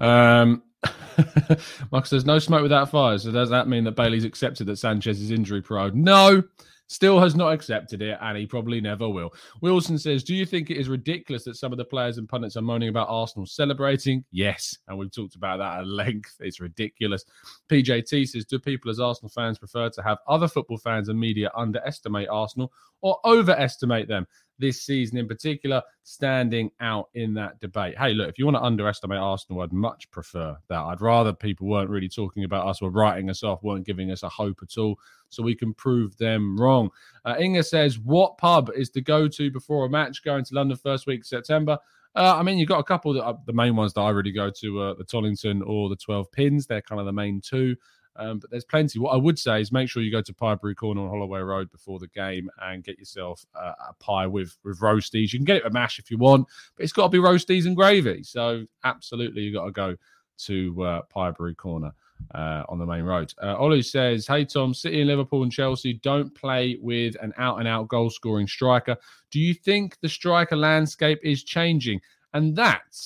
Um, 0.00 0.62
Mark 1.92 2.06
says 2.06 2.24
no 2.24 2.38
smoke 2.38 2.62
without 2.62 2.90
fire. 2.90 3.18
So 3.18 3.30
does 3.30 3.50
that 3.50 3.68
mean 3.68 3.84
that 3.84 3.96
Bailey's 3.96 4.24
accepted 4.24 4.66
that 4.66 4.76
Sanchez 4.76 5.20
is 5.20 5.30
injury 5.30 5.62
prone? 5.62 6.02
No, 6.02 6.42
still 6.90 7.20
has 7.20 7.36
not 7.36 7.52
accepted 7.52 8.02
it, 8.02 8.18
and 8.20 8.36
he 8.36 8.44
probably 8.44 8.80
never 8.80 9.08
will. 9.08 9.32
Wilson 9.62 9.96
says, 9.96 10.24
Do 10.24 10.34
you 10.34 10.44
think 10.44 10.70
it 10.70 10.76
is 10.76 10.88
ridiculous 10.88 11.44
that 11.44 11.54
some 11.54 11.70
of 11.70 11.78
the 11.78 11.84
players 11.84 12.18
and 12.18 12.28
pundits 12.28 12.56
are 12.56 12.62
moaning 12.62 12.88
about 12.88 13.08
Arsenal 13.08 13.46
celebrating? 13.46 14.24
Yes, 14.32 14.76
and 14.88 14.98
we've 14.98 15.12
talked 15.12 15.36
about 15.36 15.58
that 15.58 15.78
at 15.78 15.86
length. 15.86 16.36
It's 16.40 16.60
ridiculous. 16.60 17.24
PJT 17.68 18.28
says, 18.28 18.44
Do 18.44 18.58
people 18.58 18.90
as 18.90 18.98
Arsenal 18.98 19.30
fans 19.30 19.58
prefer 19.58 19.88
to 19.88 20.02
have 20.02 20.18
other 20.26 20.48
football 20.48 20.78
fans 20.78 21.08
and 21.08 21.18
media 21.18 21.50
underestimate 21.54 22.28
Arsenal 22.28 22.72
or 23.02 23.18
overestimate 23.24 24.08
them? 24.08 24.26
This 24.60 24.82
season 24.82 25.18
in 25.18 25.26
particular, 25.26 25.82
standing 26.04 26.70
out 26.80 27.08
in 27.14 27.34
that 27.34 27.58
debate. 27.60 27.98
Hey, 27.98 28.14
look, 28.14 28.28
if 28.28 28.38
you 28.38 28.44
want 28.44 28.56
to 28.56 28.62
underestimate 28.62 29.18
Arsenal, 29.18 29.62
I'd 29.62 29.72
much 29.72 30.10
prefer 30.10 30.56
that. 30.68 30.78
I'd 30.78 31.00
rather 31.00 31.32
people 31.32 31.66
weren't 31.66 31.90
really 31.90 32.08
talking 32.08 32.44
about 32.44 32.66
us, 32.66 32.80
were 32.80 32.90
writing 32.90 33.30
us 33.30 33.42
off, 33.42 33.62
weren't 33.62 33.86
giving 33.86 34.10
us 34.10 34.22
a 34.22 34.28
hope 34.28 34.60
at 34.62 34.78
all 34.78 34.98
so 35.30 35.42
we 35.42 35.54
can 35.54 35.74
prove 35.74 36.16
them 36.18 36.56
wrong. 36.60 36.90
Uh, 37.24 37.36
Inga 37.40 37.62
says, 37.62 37.98
What 37.98 38.38
pub 38.38 38.70
is 38.76 38.90
the 38.90 39.00
go 39.00 39.26
to 39.26 39.50
before 39.50 39.86
a 39.86 39.90
match 39.90 40.22
going 40.22 40.44
to 40.44 40.54
London 40.54 40.76
first 40.76 41.06
week 41.06 41.20
of 41.20 41.26
September? 41.26 41.78
Uh, 42.14 42.36
I 42.36 42.42
mean, 42.42 42.58
you've 42.58 42.68
got 42.68 42.80
a 42.80 42.84
couple 42.84 43.12
that 43.14 43.24
are 43.24 43.38
the 43.46 43.52
main 43.52 43.76
ones 43.76 43.92
that 43.94 44.00
I 44.00 44.10
really 44.10 44.32
go 44.32 44.50
to, 44.50 44.82
uh, 44.82 44.94
the 44.94 45.04
Tollington 45.04 45.66
or 45.66 45.88
the 45.88 45.96
12 45.96 46.30
Pins. 46.32 46.66
They're 46.66 46.82
kind 46.82 47.00
of 47.00 47.06
the 47.06 47.12
main 47.12 47.40
two. 47.40 47.76
Um, 48.20 48.38
but 48.38 48.50
there's 48.50 48.66
plenty. 48.66 48.98
What 48.98 49.12
I 49.12 49.16
would 49.16 49.38
say 49.38 49.60
is 49.60 49.72
make 49.72 49.88
sure 49.88 50.02
you 50.02 50.12
go 50.12 50.20
to 50.20 50.34
Piebury 50.34 50.74
Corner 50.74 51.00
on 51.00 51.08
Holloway 51.08 51.40
Road 51.40 51.70
before 51.72 51.98
the 51.98 52.08
game 52.08 52.50
and 52.60 52.84
get 52.84 52.98
yourself 52.98 53.44
uh, 53.54 53.72
a 53.88 53.94
pie 53.94 54.26
with 54.26 54.56
with 54.62 54.78
roasties. 54.80 55.32
You 55.32 55.38
can 55.38 55.46
get 55.46 55.56
it 55.56 55.64
with 55.64 55.72
mash 55.72 55.98
if 55.98 56.10
you 56.10 56.18
want, 56.18 56.46
but 56.76 56.84
it's 56.84 56.92
got 56.92 57.04
to 57.04 57.08
be 57.08 57.18
roasties 57.18 57.66
and 57.66 57.74
gravy. 57.74 58.22
So 58.22 58.66
absolutely, 58.84 59.42
you 59.42 59.54
got 59.54 59.64
to 59.64 59.72
go 59.72 59.96
to 60.44 60.82
uh, 60.82 61.02
Piebury 61.02 61.54
Corner 61.54 61.92
uh, 62.34 62.64
on 62.68 62.78
the 62.78 62.86
main 62.86 63.04
road. 63.04 63.32
Uh, 63.40 63.56
Olu 63.56 63.84
says, 63.84 64.26
Hey, 64.26 64.44
Tom, 64.44 64.74
City 64.74 65.00
and 65.00 65.08
Liverpool 65.08 65.42
and 65.42 65.52
Chelsea 65.52 65.94
don't 65.94 66.34
play 66.34 66.78
with 66.80 67.16
an 67.22 67.32
out 67.38 67.58
and 67.58 67.68
out 67.68 67.88
goal 67.88 68.10
scoring 68.10 68.46
striker. 68.46 68.96
Do 69.30 69.40
you 69.40 69.54
think 69.54 69.98
the 70.00 70.08
striker 70.08 70.56
landscape 70.56 71.20
is 71.22 71.44
changing? 71.44 72.00
And 72.34 72.54
that 72.56 72.96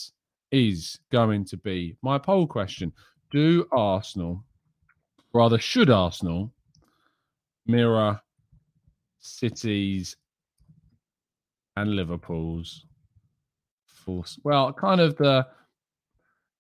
is 0.51 0.99
going 1.11 1.45
to 1.47 1.57
be 1.57 1.97
my 2.03 2.19
poll 2.19 2.47
question. 2.47 2.93
Do 3.31 3.67
Arsenal, 3.73 4.45
rather, 5.35 5.59
should 5.59 5.91
Arsenal 5.91 6.51
mirror 7.67 8.21
City's 9.19 10.17
and 11.77 11.95
Liverpool's 11.95 12.87
force? 13.87 14.39
Well, 14.45 14.73
kind 14.73 15.01
of 15.01 15.17
the 15.17 15.47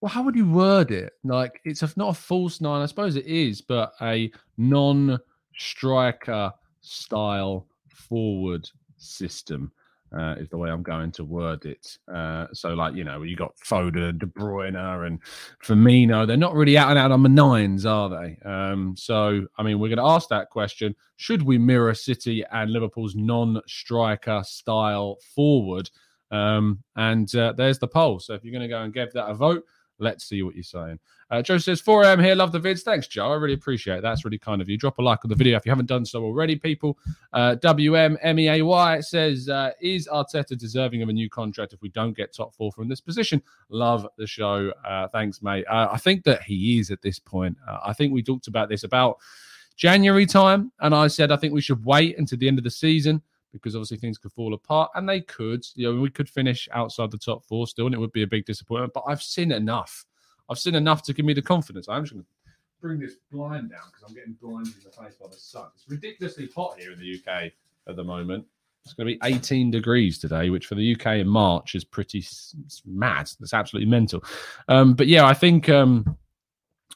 well, 0.00 0.10
how 0.10 0.22
would 0.22 0.36
you 0.36 0.50
word 0.50 0.90
it? 0.90 1.14
Like 1.22 1.60
it's 1.64 1.82
a, 1.82 1.90
not 1.96 2.10
a 2.10 2.14
false 2.14 2.60
nine, 2.60 2.82
I 2.82 2.86
suppose 2.86 3.16
it 3.16 3.24
is, 3.24 3.62
but 3.62 3.94
a 4.02 4.30
non-striker 4.58 6.52
style 6.82 7.66
forward 7.88 8.68
system 8.98 9.72
uh, 10.16 10.34
is 10.38 10.48
the 10.48 10.56
way 10.56 10.70
I'm 10.70 10.82
going 10.82 11.10
to 11.12 11.24
word 11.24 11.64
it. 11.66 11.98
Uh, 12.12 12.46
so, 12.52 12.70
like 12.74 12.94
you 12.94 13.04
know, 13.04 13.22
you 13.22 13.36
got 13.36 13.56
Foden, 13.56 14.18
De 14.18 14.26
Bruyne, 14.26 15.06
and 15.06 15.20
Firmino. 15.64 16.26
They're 16.26 16.36
not 16.36 16.54
really 16.54 16.76
out 16.76 16.90
and 16.90 16.98
out 16.98 17.12
on 17.12 17.22
the 17.22 17.28
nines, 17.28 17.84
are 17.84 18.08
they? 18.08 18.38
Um, 18.48 18.94
so, 18.96 19.46
I 19.58 19.62
mean, 19.62 19.78
we're 19.78 19.88
going 19.88 19.98
to 19.98 20.04
ask 20.04 20.28
that 20.28 20.50
question: 20.50 20.94
Should 21.16 21.42
we 21.42 21.58
mirror 21.58 21.94
City 21.94 22.44
and 22.52 22.70
Liverpool's 22.70 23.16
non-striker 23.16 24.42
style 24.44 25.18
forward? 25.34 25.90
Um, 26.30 26.82
and 26.96 27.32
uh, 27.34 27.52
there's 27.52 27.78
the 27.78 27.88
poll. 27.88 28.20
So, 28.20 28.34
if 28.34 28.44
you're 28.44 28.52
going 28.52 28.62
to 28.62 28.68
go 28.68 28.82
and 28.82 28.94
give 28.94 29.12
that 29.12 29.30
a 29.30 29.34
vote 29.34 29.64
Let's 29.98 30.24
see 30.24 30.42
what 30.42 30.54
you're 30.54 30.64
saying. 30.64 30.98
Uh, 31.30 31.42
Joe 31.42 31.58
says, 31.58 31.80
4am 31.80 32.22
here. 32.22 32.34
Love 32.34 32.52
the 32.52 32.60
vids. 32.60 32.82
Thanks, 32.82 33.06
Joe. 33.06 33.30
I 33.30 33.34
really 33.36 33.54
appreciate 33.54 33.98
it. 33.98 34.02
That's 34.02 34.24
really 34.24 34.38
kind 34.38 34.60
of 34.60 34.68
you. 34.68 34.76
Drop 34.76 34.98
a 34.98 35.02
like 35.02 35.24
on 35.24 35.28
the 35.28 35.34
video 35.34 35.56
if 35.56 35.64
you 35.64 35.70
haven't 35.70 35.86
done 35.86 36.04
so 36.04 36.24
already, 36.24 36.56
people. 36.56 36.98
Uh, 37.32 37.56
WMMEAY 37.56 39.04
says, 39.04 39.48
uh, 39.48 39.70
Is 39.80 40.08
Arteta 40.08 40.58
deserving 40.58 41.02
of 41.02 41.08
a 41.08 41.12
new 41.12 41.30
contract 41.30 41.72
if 41.72 41.82
we 41.82 41.88
don't 41.90 42.16
get 42.16 42.32
top 42.32 42.54
four 42.54 42.72
from 42.72 42.88
this 42.88 43.00
position? 43.00 43.42
Love 43.68 44.06
the 44.18 44.26
show. 44.26 44.72
Uh, 44.86 45.08
thanks, 45.08 45.42
mate. 45.42 45.64
Uh, 45.68 45.88
I 45.90 45.98
think 45.98 46.24
that 46.24 46.42
he 46.42 46.78
is 46.78 46.90
at 46.90 47.02
this 47.02 47.18
point. 47.18 47.56
Uh, 47.68 47.78
I 47.84 47.92
think 47.92 48.12
we 48.12 48.22
talked 48.22 48.48
about 48.48 48.68
this 48.68 48.84
about 48.84 49.18
January 49.76 50.26
time, 50.26 50.72
and 50.80 50.94
I 50.94 51.08
said, 51.08 51.32
I 51.32 51.36
think 51.36 51.52
we 51.52 51.60
should 51.60 51.84
wait 51.84 52.18
until 52.18 52.38
the 52.38 52.48
end 52.48 52.58
of 52.58 52.64
the 52.64 52.70
season 52.70 53.22
because 53.54 53.74
obviously 53.76 53.96
things 53.96 54.18
could 54.18 54.32
fall 54.32 54.52
apart 54.52 54.90
and 54.96 55.08
they 55.08 55.20
could. 55.20 55.64
You 55.76 55.92
know, 55.94 56.00
we 56.00 56.10
could 56.10 56.28
finish 56.28 56.68
outside 56.72 57.10
the 57.10 57.18
top 57.18 57.44
four 57.44 57.66
still, 57.66 57.86
and 57.86 57.94
it 57.94 57.98
would 57.98 58.12
be 58.12 58.24
a 58.24 58.26
big 58.26 58.44
disappointment. 58.44 58.92
But 58.92 59.04
I've 59.06 59.22
seen 59.22 59.52
enough. 59.52 60.04
I've 60.50 60.58
seen 60.58 60.74
enough 60.74 61.02
to 61.04 61.14
give 61.14 61.24
me 61.24 61.32
the 61.32 61.40
confidence. 61.40 61.88
I'm 61.88 62.02
just 62.02 62.12
going 62.12 62.24
to 62.24 62.28
bring 62.82 62.98
this 62.98 63.14
blind 63.32 63.70
down 63.70 63.80
because 63.86 64.02
I'm 64.06 64.14
getting 64.14 64.34
blinded 64.42 64.74
in 64.76 64.82
the 64.84 64.90
face 64.90 65.14
by 65.14 65.28
the 65.30 65.36
sun. 65.36 65.68
It's 65.74 65.88
ridiculously 65.88 66.50
hot 66.54 66.78
here 66.78 66.92
in 66.92 66.98
the 66.98 67.14
UK 67.14 67.52
at 67.88 67.96
the 67.96 68.04
moment. 68.04 68.44
It's 68.84 68.92
going 68.92 69.06
to 69.08 69.14
be 69.14 69.20
18 69.22 69.70
degrees 69.70 70.18
today, 70.18 70.50
which 70.50 70.66
for 70.66 70.74
the 70.74 70.94
UK 70.94 71.18
in 71.18 71.28
March 71.28 71.74
is 71.74 71.84
pretty 71.84 72.22
mad. 72.84 73.30
That's 73.40 73.54
absolutely 73.54 73.90
mental. 73.90 74.22
Um, 74.68 74.92
but 74.92 75.06
yeah, 75.06 75.24
I 75.24 75.32
think 75.32 75.70
um, 75.70 76.18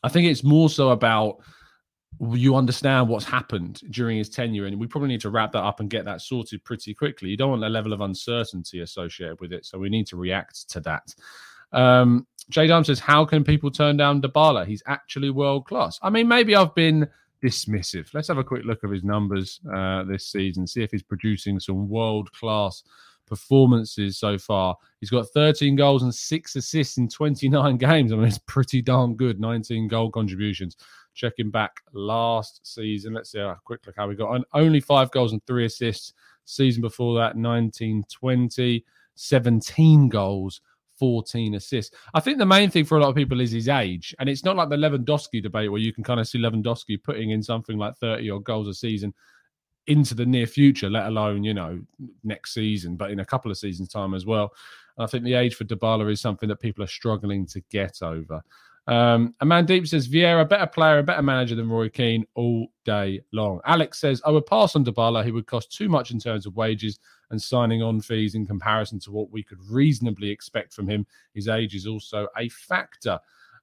I 0.02 0.10
think 0.10 0.26
it's 0.26 0.44
more 0.44 0.68
so 0.68 0.90
about 0.90 1.38
you 2.32 2.56
understand 2.56 3.08
what's 3.08 3.24
happened 3.24 3.80
during 3.90 4.18
his 4.18 4.28
tenure, 4.28 4.66
and 4.66 4.78
we 4.78 4.86
probably 4.86 5.08
need 5.08 5.20
to 5.20 5.30
wrap 5.30 5.52
that 5.52 5.62
up 5.62 5.80
and 5.80 5.90
get 5.90 6.04
that 6.04 6.20
sorted 6.20 6.64
pretty 6.64 6.94
quickly. 6.94 7.28
You 7.28 7.36
don't 7.36 7.50
want 7.50 7.64
a 7.64 7.68
level 7.68 7.92
of 7.92 8.00
uncertainty 8.00 8.80
associated 8.80 9.40
with 9.40 9.52
it, 9.52 9.64
so 9.64 9.78
we 9.78 9.88
need 9.88 10.06
to 10.08 10.16
react 10.16 10.68
to 10.70 10.80
that. 10.80 11.14
Um, 11.72 12.26
Jay 12.50 12.66
Dime 12.66 12.84
says, 12.84 12.98
"How 12.98 13.24
can 13.24 13.44
people 13.44 13.70
turn 13.70 13.96
down 13.96 14.22
Dybala? 14.22 14.66
He's 14.66 14.82
actually 14.86 15.30
world 15.30 15.66
class." 15.66 15.98
I 16.02 16.10
mean, 16.10 16.26
maybe 16.26 16.56
I've 16.56 16.74
been 16.74 17.08
dismissive. 17.42 18.12
Let's 18.14 18.28
have 18.28 18.38
a 18.38 18.44
quick 18.44 18.64
look 18.64 18.82
at 18.82 18.90
his 18.90 19.04
numbers 19.04 19.60
uh, 19.72 20.04
this 20.04 20.26
season, 20.26 20.66
see 20.66 20.82
if 20.82 20.90
he's 20.90 21.02
producing 21.02 21.60
some 21.60 21.88
world 21.88 22.32
class 22.32 22.82
performances 23.28 24.18
so 24.18 24.38
far. 24.38 24.76
He's 25.00 25.10
got 25.10 25.28
13 25.28 25.76
goals 25.76 26.02
and 26.02 26.14
six 26.14 26.56
assists 26.56 26.98
in 26.98 27.08
29 27.08 27.76
games. 27.78 28.12
I 28.12 28.16
mean, 28.16 28.26
it's 28.26 28.38
pretty 28.38 28.82
darn 28.82 29.14
good. 29.14 29.40
19 29.40 29.88
goal 29.88 30.10
contributions 30.10 30.76
checking 31.14 31.50
back 31.50 31.80
last 31.92 32.60
season. 32.62 33.12
Let's 33.12 33.32
see 33.32 33.40
a 33.40 33.58
quick 33.64 33.86
look 33.86 33.96
how 33.96 34.08
we 34.08 34.14
got 34.14 34.30
on. 34.30 34.44
Only 34.54 34.80
five 34.80 35.10
goals 35.10 35.32
and 35.32 35.44
three 35.46 35.66
assists. 35.66 36.14
Season 36.44 36.80
before 36.80 37.14
that, 37.16 37.36
1920, 37.36 38.82
17 39.16 40.08
goals, 40.08 40.62
14 40.98 41.56
assists. 41.56 41.94
I 42.14 42.20
think 42.20 42.38
the 42.38 42.46
main 42.46 42.70
thing 42.70 42.86
for 42.86 42.96
a 42.96 43.00
lot 43.02 43.10
of 43.10 43.16
people 43.16 43.40
is 43.40 43.52
his 43.52 43.68
age. 43.68 44.14
And 44.18 44.28
it's 44.28 44.44
not 44.44 44.56
like 44.56 44.70
the 44.70 44.76
Lewandowski 44.76 45.42
debate 45.42 45.70
where 45.70 45.80
you 45.80 45.92
can 45.92 46.04
kind 46.04 46.20
of 46.20 46.26
see 46.26 46.38
Lewandowski 46.38 47.02
putting 47.02 47.30
in 47.30 47.42
something 47.42 47.76
like 47.76 47.96
30 47.98 48.30
or 48.30 48.40
goals 48.40 48.68
a 48.68 48.74
season 48.74 49.12
into 49.88 50.14
the 50.14 50.26
near 50.26 50.46
future, 50.46 50.88
let 50.88 51.06
alone, 51.06 51.42
you 51.42 51.54
know, 51.54 51.80
next 52.22 52.54
season, 52.54 52.94
but 52.94 53.10
in 53.10 53.20
a 53.20 53.24
couple 53.24 53.50
of 53.50 53.58
seasons' 53.58 53.88
time 53.88 54.14
as 54.14 54.24
well. 54.24 54.52
And 54.96 55.04
I 55.04 55.06
think 55.06 55.24
the 55.24 55.34
age 55.34 55.54
for 55.54 55.64
Dybala 55.64 56.10
is 56.10 56.20
something 56.20 56.48
that 56.48 56.60
people 56.60 56.84
are 56.84 56.88
struggling 56.88 57.46
to 57.46 57.60
get 57.70 58.02
over. 58.02 58.42
Um, 58.86 59.34
Deep 59.66 59.86
says 59.86 60.08
Vieira, 60.08 60.48
better 60.48 60.66
player, 60.66 60.98
a 60.98 61.02
better 61.02 61.22
manager 61.22 61.54
than 61.54 61.68
Roy 61.68 61.90
Keane 61.90 62.26
all 62.34 62.68
day 62.84 63.20
long. 63.32 63.60
Alex 63.66 63.98
says, 63.98 64.22
I 64.24 64.30
would 64.30 64.46
pass 64.46 64.76
on 64.76 64.84
Dybala. 64.84 65.24
He 65.24 65.30
would 65.30 65.46
cost 65.46 65.76
too 65.76 65.88
much 65.90 66.10
in 66.10 66.18
terms 66.18 66.46
of 66.46 66.56
wages 66.56 66.98
and 67.30 67.40
signing 67.40 67.82
on 67.82 68.00
fees 68.00 68.34
in 68.34 68.46
comparison 68.46 68.98
to 69.00 69.12
what 69.12 69.30
we 69.30 69.42
could 69.42 69.58
reasonably 69.68 70.30
expect 70.30 70.72
from 70.72 70.88
him. 70.88 71.06
His 71.34 71.48
age 71.48 71.74
is 71.74 71.86
also 71.86 72.28
a 72.36 72.48
factor. 72.48 73.18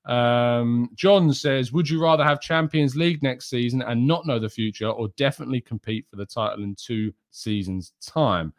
Um, 0.05 0.89
John 0.95 1.33
says, 1.33 1.71
Would 1.71 1.89
you 1.89 2.01
rather 2.01 2.23
have 2.23 2.39
Champions 2.41 2.95
League 2.95 3.23
next 3.23 3.49
season 3.49 3.81
and 3.81 4.07
not 4.07 4.25
know 4.25 4.39
the 4.39 4.49
future, 4.49 4.89
or 4.89 5.09
definitely 5.17 5.61
compete 5.61 6.07
for 6.09 6.15
the 6.15 6.25
title 6.25 6.63
in 6.63 6.75
two 6.75 7.13
seasons' 7.31 7.93
time? 8.01 8.53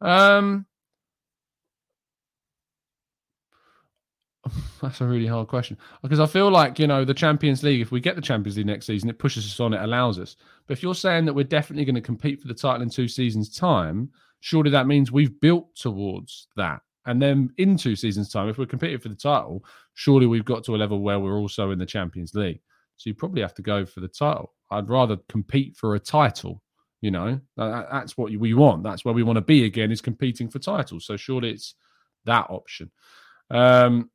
Um, 0.00 0.66
That's 4.82 5.00
a 5.00 5.06
really 5.06 5.26
hard 5.26 5.48
question 5.48 5.76
because 6.02 6.20
I 6.20 6.26
feel 6.26 6.50
like 6.50 6.78
you 6.78 6.86
know 6.86 7.04
the 7.04 7.14
Champions 7.14 7.62
League. 7.62 7.80
If 7.80 7.90
we 7.90 8.00
get 8.00 8.16
the 8.16 8.22
Champions 8.22 8.56
League 8.56 8.66
next 8.66 8.86
season, 8.86 9.08
it 9.08 9.18
pushes 9.18 9.46
us 9.46 9.60
on. 9.60 9.74
It 9.74 9.82
allows 9.82 10.18
us. 10.18 10.36
But 10.66 10.76
if 10.76 10.82
you're 10.82 10.94
saying 10.94 11.24
that 11.24 11.34
we're 11.34 11.44
definitely 11.44 11.84
going 11.84 11.96
to 11.96 12.00
compete 12.00 12.40
for 12.40 12.48
the 12.48 12.54
title 12.54 12.82
in 12.82 12.90
two 12.90 13.08
seasons' 13.08 13.56
time, 13.56 14.10
surely 14.40 14.70
that 14.70 14.86
means 14.86 15.10
we've 15.10 15.40
built 15.40 15.74
towards 15.74 16.48
that. 16.56 16.82
And 17.06 17.20
then 17.22 17.50
in 17.58 17.76
two 17.76 17.96
seasons' 17.96 18.30
time, 18.30 18.48
if 18.48 18.58
we're 18.58 18.66
competing 18.66 18.98
for 18.98 19.08
the 19.08 19.14
title, 19.14 19.64
surely 19.94 20.26
we've 20.26 20.44
got 20.44 20.64
to 20.64 20.74
a 20.74 20.78
level 20.78 21.00
where 21.00 21.20
we're 21.20 21.38
also 21.38 21.70
in 21.70 21.78
the 21.78 21.86
Champions 21.86 22.34
League. 22.34 22.60
So 22.96 23.08
you 23.08 23.14
probably 23.14 23.42
have 23.42 23.54
to 23.54 23.62
go 23.62 23.86
for 23.86 24.00
the 24.00 24.08
title. 24.08 24.54
I'd 24.70 24.88
rather 24.88 25.16
compete 25.28 25.76
for 25.76 25.94
a 25.94 26.00
title. 26.00 26.62
You 27.02 27.10
know, 27.10 27.40
that's 27.56 28.16
what 28.16 28.32
we 28.32 28.54
want. 28.54 28.82
That's 28.82 29.04
where 29.04 29.14
we 29.14 29.22
want 29.22 29.36
to 29.36 29.42
be 29.42 29.64
again. 29.64 29.92
Is 29.92 30.00
competing 30.00 30.48
for 30.48 30.58
titles. 30.58 31.06
So 31.06 31.16
surely 31.16 31.50
it's 31.50 31.74
that 32.24 32.46
option. 32.50 32.90
Um, 33.50 34.10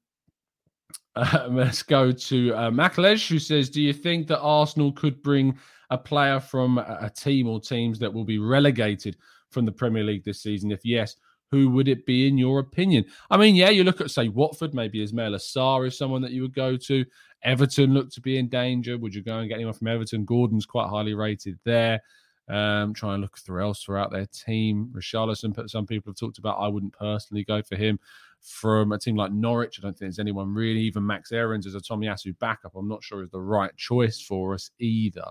Uh, 1.16 1.48
let's 1.52 1.84
go 1.84 2.12
to 2.12 2.54
uh, 2.54 2.72
Makalej, 2.72 3.28
who 3.28 3.40
says, 3.40 3.70
"Do 3.70 3.82
you 3.82 3.94
think 3.94 4.28
that 4.28 4.40
Arsenal 4.40 4.92
could 4.94 5.22
bring 5.22 5.58
a 5.90 5.98
player 5.98 6.40
from 6.40 6.78
a 6.78 7.12
team 7.16 7.48
or 7.48 7.60
teams 7.60 8.00
that 8.00 8.14
will 8.14 8.24
be 8.24 8.40
relegated 8.40 9.18
from 9.50 9.66
the 9.66 9.72
Premier 9.72 10.04
League 10.04 10.24
this 10.24 10.42
season? 10.42 10.72
If 10.72 10.86
yes, 10.86 11.16
who 11.52 11.70
would 11.70 11.88
it 11.88 12.06
be 12.06 12.28
in 12.28 12.38
your 12.38 12.60
opinion? 12.60 13.06
I 13.30 13.38
mean, 13.38 13.56
yeah, 13.56 13.70
you 13.70 13.84
look 13.84 14.02
at 14.02 14.10
say 14.10 14.30
Watford, 14.30 14.74
maybe 14.74 15.06
Ismaila 15.06 15.36
Sarr 15.36 15.88
is 15.88 15.98
someone 15.98 16.22
that 16.22 16.32
you 16.32 16.42
would 16.42 16.56
go 16.56 16.78
to. 16.78 17.06
Everton 17.44 17.94
look 17.94 18.10
to 18.12 18.22
be 18.22 18.38
in 18.38 18.48
danger. 18.48 18.98
Would 18.98 19.14
you 19.14 19.22
go 19.22 19.40
and 19.40 19.50
get 19.50 19.56
anyone 19.56 19.74
from 19.74 19.88
Everton? 19.88 20.26
Gordon's 20.26 20.66
quite 20.66 20.90
highly 20.90 21.14
rated 21.14 21.60
there. 21.64 22.02
Um, 22.48 22.94
try 22.94 23.14
and 23.14 23.22
look 23.22 23.38
through 23.38 23.64
else 23.64 23.84
throughout 23.84 24.12
their 24.12 24.26
team. 24.28 24.92
Richarlison, 24.94 25.70
some 25.70 25.88
people 25.88 26.12
have 26.12 26.18
talked 26.18 26.38
about. 26.38 26.60
I 26.60 26.68
wouldn't 26.68 26.94
personally 26.94 27.44
go 27.44 27.62
for 27.62 27.76
him 27.76 28.00
from 28.42 28.92
a 28.92 28.98
team 28.98 29.16
like 29.16 29.32
Norwich. 29.32 29.80
I 29.80 29.82
don't 29.82 29.92
think 29.92 30.00
there's 30.00 30.20
anyone 30.20 30.54
really. 30.54 30.82
Even 30.82 31.06
Max 31.06 31.32
Aarons 31.32 31.66
as 31.66 31.76
a 31.76 31.82
Tommy 31.82 32.08
Tomiyasu 32.08 32.38
backup. 32.40 32.76
I'm 32.76 32.88
not 32.88 33.04
sure 33.04 33.24
is 33.24 33.30
the 33.30 33.40
right 33.40 33.76
choice 33.78 34.20
for 34.20 34.54
us 34.54 34.72
either. 34.80 35.26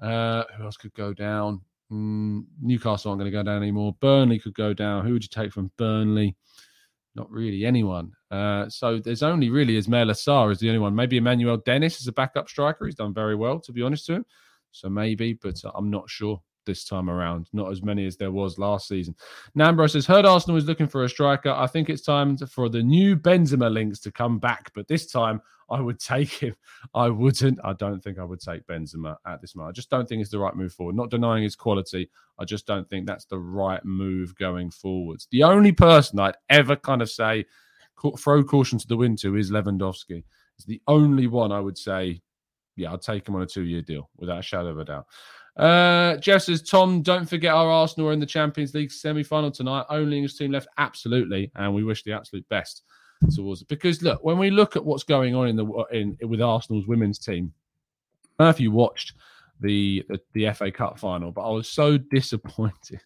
Uh, 0.00 0.44
who 0.56 0.64
else 0.64 0.76
could 0.76 0.94
go 0.94 1.12
down? 1.12 1.60
Mm, 1.92 2.44
Newcastle 2.60 3.10
aren't 3.10 3.20
going 3.20 3.30
to 3.30 3.36
go 3.36 3.42
down 3.42 3.62
anymore. 3.62 3.94
Burnley 4.00 4.38
could 4.38 4.54
go 4.54 4.72
down. 4.72 5.04
Who 5.04 5.12
would 5.12 5.22
you 5.22 5.28
take 5.28 5.52
from 5.52 5.70
Burnley? 5.76 6.36
Not 7.14 7.30
really 7.30 7.66
anyone. 7.66 8.12
Uh, 8.30 8.68
so 8.70 8.98
there's 8.98 9.22
only 9.22 9.50
really 9.50 9.78
Ismaila 9.78 10.12
Sarr 10.12 10.50
is 10.50 10.58
the 10.58 10.68
only 10.68 10.78
one. 10.78 10.94
Maybe 10.94 11.18
Emmanuel 11.18 11.58
Dennis 11.58 12.00
is 12.00 12.08
a 12.08 12.12
backup 12.12 12.48
striker. 12.48 12.86
He's 12.86 12.94
done 12.94 13.12
very 13.12 13.36
well, 13.36 13.60
to 13.60 13.72
be 13.72 13.82
honest 13.82 14.06
to 14.06 14.14
him. 14.14 14.26
So 14.70 14.88
maybe, 14.88 15.34
but 15.34 15.60
I'm 15.74 15.90
not 15.90 16.08
sure 16.08 16.40
this 16.64 16.84
time 16.86 17.10
around. 17.10 17.48
Not 17.52 17.70
as 17.70 17.82
many 17.82 18.06
as 18.06 18.16
there 18.16 18.30
was 18.30 18.58
last 18.58 18.88
season. 18.88 19.14
Nambro 19.58 19.90
says, 19.90 20.06
heard 20.06 20.24
Arsenal 20.24 20.56
is 20.56 20.64
looking 20.64 20.86
for 20.88 21.04
a 21.04 21.08
striker. 21.08 21.50
I 21.50 21.66
think 21.66 21.90
it's 21.90 22.02
time 22.02 22.38
for 22.38 22.70
the 22.70 22.82
new 22.82 23.16
Benzema 23.16 23.70
links 23.70 23.98
to 24.00 24.12
come 24.12 24.38
back, 24.38 24.70
but 24.74 24.88
this 24.88 25.10
time 25.10 25.42
I 25.72 25.80
would 25.80 25.98
take 25.98 26.30
him. 26.30 26.54
I 26.94 27.08
wouldn't. 27.08 27.58
I 27.64 27.72
don't 27.72 28.02
think 28.02 28.18
I 28.18 28.24
would 28.24 28.40
take 28.40 28.66
Benzema 28.66 29.16
at 29.26 29.40
this 29.40 29.56
moment. 29.56 29.72
I 29.72 29.74
just 29.74 29.90
don't 29.90 30.08
think 30.08 30.20
it's 30.20 30.30
the 30.30 30.38
right 30.38 30.54
move 30.54 30.72
forward. 30.72 30.94
Not 30.94 31.10
denying 31.10 31.42
his 31.42 31.56
quality. 31.56 32.10
I 32.38 32.44
just 32.44 32.66
don't 32.66 32.88
think 32.88 33.06
that's 33.06 33.24
the 33.24 33.38
right 33.38 33.84
move 33.84 34.34
going 34.36 34.70
forwards. 34.70 35.28
The 35.30 35.42
only 35.42 35.72
person 35.72 36.20
I'd 36.20 36.36
ever 36.50 36.76
kind 36.76 37.02
of 37.02 37.10
say 37.10 37.46
throw 38.18 38.42
caution 38.42 38.78
to 38.78 38.86
the 38.86 38.96
wind 38.96 39.18
to 39.18 39.36
is 39.36 39.50
Lewandowski. 39.50 40.24
It's 40.56 40.66
the 40.66 40.82
only 40.86 41.26
one 41.26 41.52
I 41.52 41.60
would 41.60 41.78
say, 41.78 42.20
yeah, 42.76 42.92
I'd 42.92 43.02
take 43.02 43.26
him 43.26 43.34
on 43.34 43.42
a 43.42 43.46
two 43.46 43.62
year 43.62 43.82
deal 43.82 44.10
without 44.16 44.40
a 44.40 44.42
shadow 44.42 44.68
of 44.68 44.78
a 44.78 44.84
doubt. 44.84 45.06
Uh, 45.56 46.16
Jeff 46.16 46.42
says, 46.42 46.62
Tom, 46.62 47.02
don't 47.02 47.28
forget 47.28 47.54
our 47.54 47.70
Arsenal 47.70 48.08
are 48.08 48.12
in 48.12 48.20
the 48.20 48.26
Champions 48.26 48.74
League 48.74 48.90
semi 48.90 49.22
final 49.22 49.50
tonight. 49.50 49.84
Only 49.90 50.16
English 50.16 50.36
team 50.36 50.50
left. 50.50 50.68
Absolutely. 50.78 51.50
And 51.54 51.74
we 51.74 51.84
wish 51.84 52.02
the 52.02 52.12
absolute 52.12 52.48
best 52.48 52.82
towards 53.30 53.62
it. 53.62 53.68
Because 53.68 54.02
look, 54.02 54.22
when 54.24 54.38
we 54.38 54.50
look 54.50 54.76
at 54.76 54.84
what's 54.84 55.04
going 55.04 55.34
on 55.34 55.48
in 55.48 55.56
the 55.56 55.66
in 55.92 56.16
with 56.22 56.40
Arsenal's 56.40 56.86
women's 56.86 57.18
team, 57.18 57.52
I 58.38 58.44
don't 58.44 58.46
know 58.46 58.50
if 58.50 58.60
you 58.60 58.70
watched 58.70 59.14
the, 59.60 60.04
the, 60.08 60.20
the 60.32 60.52
FA 60.52 60.70
Cup 60.70 60.98
final, 60.98 61.30
but 61.30 61.42
I 61.42 61.50
was 61.50 61.68
so 61.68 61.96
disappointed. 62.10 63.00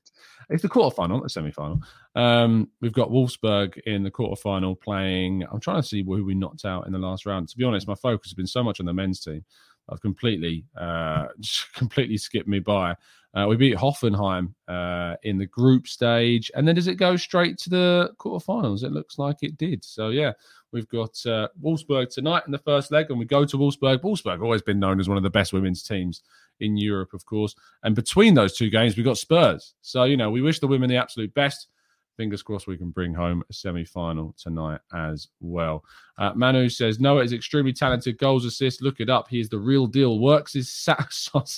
It's 0.48 0.62
the 0.62 0.68
quarterfinal, 0.68 1.08
not 1.08 1.22
the 1.24 1.28
semi-final. 1.28 1.82
Um, 2.14 2.70
we've 2.80 2.92
got 2.92 3.10
Wolfsburg 3.10 3.78
in 3.78 4.04
the 4.04 4.10
quarterfinal 4.10 4.80
playing. 4.80 5.44
I'm 5.50 5.60
trying 5.60 5.82
to 5.82 5.86
see 5.86 6.04
who 6.04 6.24
we 6.24 6.34
knocked 6.34 6.64
out 6.64 6.86
in 6.86 6.92
the 6.92 6.98
last 6.98 7.26
round. 7.26 7.48
To 7.48 7.56
be 7.56 7.64
honest, 7.64 7.88
my 7.88 7.96
focus 7.96 8.30
has 8.30 8.34
been 8.34 8.46
so 8.46 8.62
much 8.62 8.78
on 8.78 8.86
the 8.86 8.94
men's 8.94 9.20
team. 9.20 9.44
I've 9.88 10.00
completely, 10.00 10.64
uh, 10.76 11.28
completely 11.74 12.16
skipped 12.16 12.48
me 12.48 12.60
by. 12.60 12.96
Uh, 13.34 13.46
we 13.46 13.56
beat 13.56 13.76
Hoffenheim 13.76 14.54
uh, 14.66 15.16
in 15.22 15.36
the 15.36 15.44
group 15.44 15.86
stage, 15.86 16.50
and 16.54 16.66
then 16.66 16.74
does 16.74 16.86
it 16.86 16.94
go 16.94 17.16
straight 17.16 17.58
to 17.58 17.70
the 17.70 18.10
quarterfinals? 18.18 18.82
It 18.82 18.92
looks 18.92 19.18
like 19.18 19.42
it 19.42 19.58
did. 19.58 19.84
So 19.84 20.08
yeah, 20.08 20.32
we've 20.72 20.88
got 20.88 21.10
uh, 21.26 21.48
Wolfsburg 21.62 22.08
tonight 22.08 22.44
in 22.46 22.52
the 22.52 22.58
first 22.58 22.90
leg, 22.90 23.10
and 23.10 23.18
we 23.18 23.26
go 23.26 23.44
to 23.44 23.58
Wolfsburg. 23.58 23.98
Wolfsburg 23.98 24.42
always 24.42 24.62
been 24.62 24.80
known 24.80 25.00
as 25.00 25.08
one 25.08 25.18
of 25.18 25.22
the 25.22 25.28
best 25.28 25.52
women's 25.52 25.82
teams 25.82 26.22
in 26.60 26.78
Europe, 26.78 27.12
of 27.12 27.26
course. 27.26 27.54
And 27.82 27.94
between 27.94 28.32
those 28.32 28.56
two 28.56 28.70
games, 28.70 28.96
we 28.96 29.02
got 29.02 29.18
Spurs. 29.18 29.74
So 29.82 30.04
you 30.04 30.16
know, 30.16 30.30
we 30.30 30.40
wish 30.40 30.58
the 30.60 30.66
women 30.66 30.88
the 30.88 30.96
absolute 30.96 31.34
best 31.34 31.68
fingers 32.16 32.42
crossed 32.42 32.66
we 32.66 32.76
can 32.76 32.90
bring 32.90 33.12
home 33.14 33.42
a 33.48 33.52
semi 33.52 33.84
final 33.84 34.34
tonight 34.38 34.80
as 34.94 35.28
well. 35.40 35.84
Uh, 36.18 36.32
Manu 36.34 36.68
says 36.68 36.98
Noah 36.98 37.22
is 37.22 37.32
extremely 37.32 37.72
talented, 37.72 38.18
goals, 38.18 38.44
assists. 38.44 38.80
Look 38.80 39.00
it 39.00 39.10
up. 39.10 39.28
He 39.28 39.40
is 39.40 39.48
the 39.48 39.58
real 39.58 39.86
deal. 39.86 40.18
Works 40.18 40.54
his 40.54 40.70
socks 40.72 41.30
off, 41.34 41.48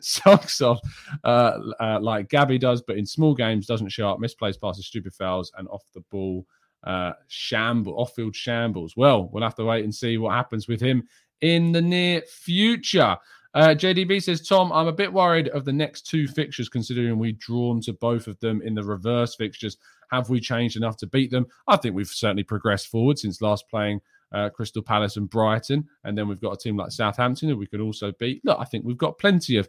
socks 0.00 0.60
off 0.60 0.80
uh, 1.24 1.58
uh, 1.80 1.98
like 2.00 2.28
Gabby 2.28 2.58
does, 2.58 2.82
but 2.82 2.96
in 2.96 3.06
small 3.06 3.34
games 3.34 3.66
doesn't 3.66 3.88
show 3.88 4.08
up. 4.10 4.20
Misplaced 4.20 4.60
passes, 4.60 4.86
stupid 4.86 5.14
fouls, 5.14 5.52
and 5.56 5.68
off 5.68 5.84
the 5.94 6.04
ball 6.10 6.46
uh, 6.84 7.12
shamble, 7.28 7.94
off 7.98 8.14
field 8.14 8.34
shambles. 8.34 8.96
Well, 8.96 9.28
we'll 9.32 9.42
have 9.42 9.54
to 9.56 9.64
wait 9.64 9.84
and 9.84 9.94
see 9.94 10.18
what 10.18 10.34
happens 10.34 10.68
with 10.68 10.80
him 10.80 11.06
in 11.40 11.72
the 11.72 11.82
near 11.82 12.22
future. 12.22 13.16
Uh, 13.52 13.68
JDB 13.68 14.22
says, 14.22 14.46
Tom, 14.46 14.72
I'm 14.72 14.86
a 14.86 14.92
bit 14.92 15.12
worried 15.12 15.48
of 15.48 15.64
the 15.64 15.72
next 15.72 16.02
two 16.02 16.28
fixtures, 16.28 16.68
considering 16.68 17.18
we've 17.18 17.38
drawn 17.38 17.80
to 17.82 17.92
both 17.92 18.26
of 18.26 18.38
them 18.40 18.62
in 18.62 18.74
the 18.74 18.82
reverse 18.82 19.34
fixtures. 19.34 19.76
Have 20.12 20.30
we 20.30 20.40
changed 20.40 20.76
enough 20.76 20.96
to 20.98 21.06
beat 21.06 21.30
them? 21.30 21.46
I 21.66 21.76
think 21.76 21.94
we've 21.94 22.08
certainly 22.08 22.44
progressed 22.44 22.88
forward 22.88 23.18
since 23.18 23.42
last 23.42 23.68
playing 23.68 24.00
uh, 24.32 24.50
Crystal 24.50 24.82
Palace 24.82 25.16
and 25.16 25.28
Brighton. 25.28 25.88
And 26.04 26.16
then 26.16 26.28
we've 26.28 26.40
got 26.40 26.52
a 26.52 26.56
team 26.56 26.76
like 26.76 26.92
Southampton 26.92 27.48
that 27.48 27.56
we 27.56 27.66
could 27.66 27.80
also 27.80 28.12
beat. 28.12 28.44
Look, 28.44 28.58
I 28.60 28.64
think 28.64 28.84
we've 28.84 28.96
got 28.96 29.18
plenty 29.18 29.56
of, 29.56 29.68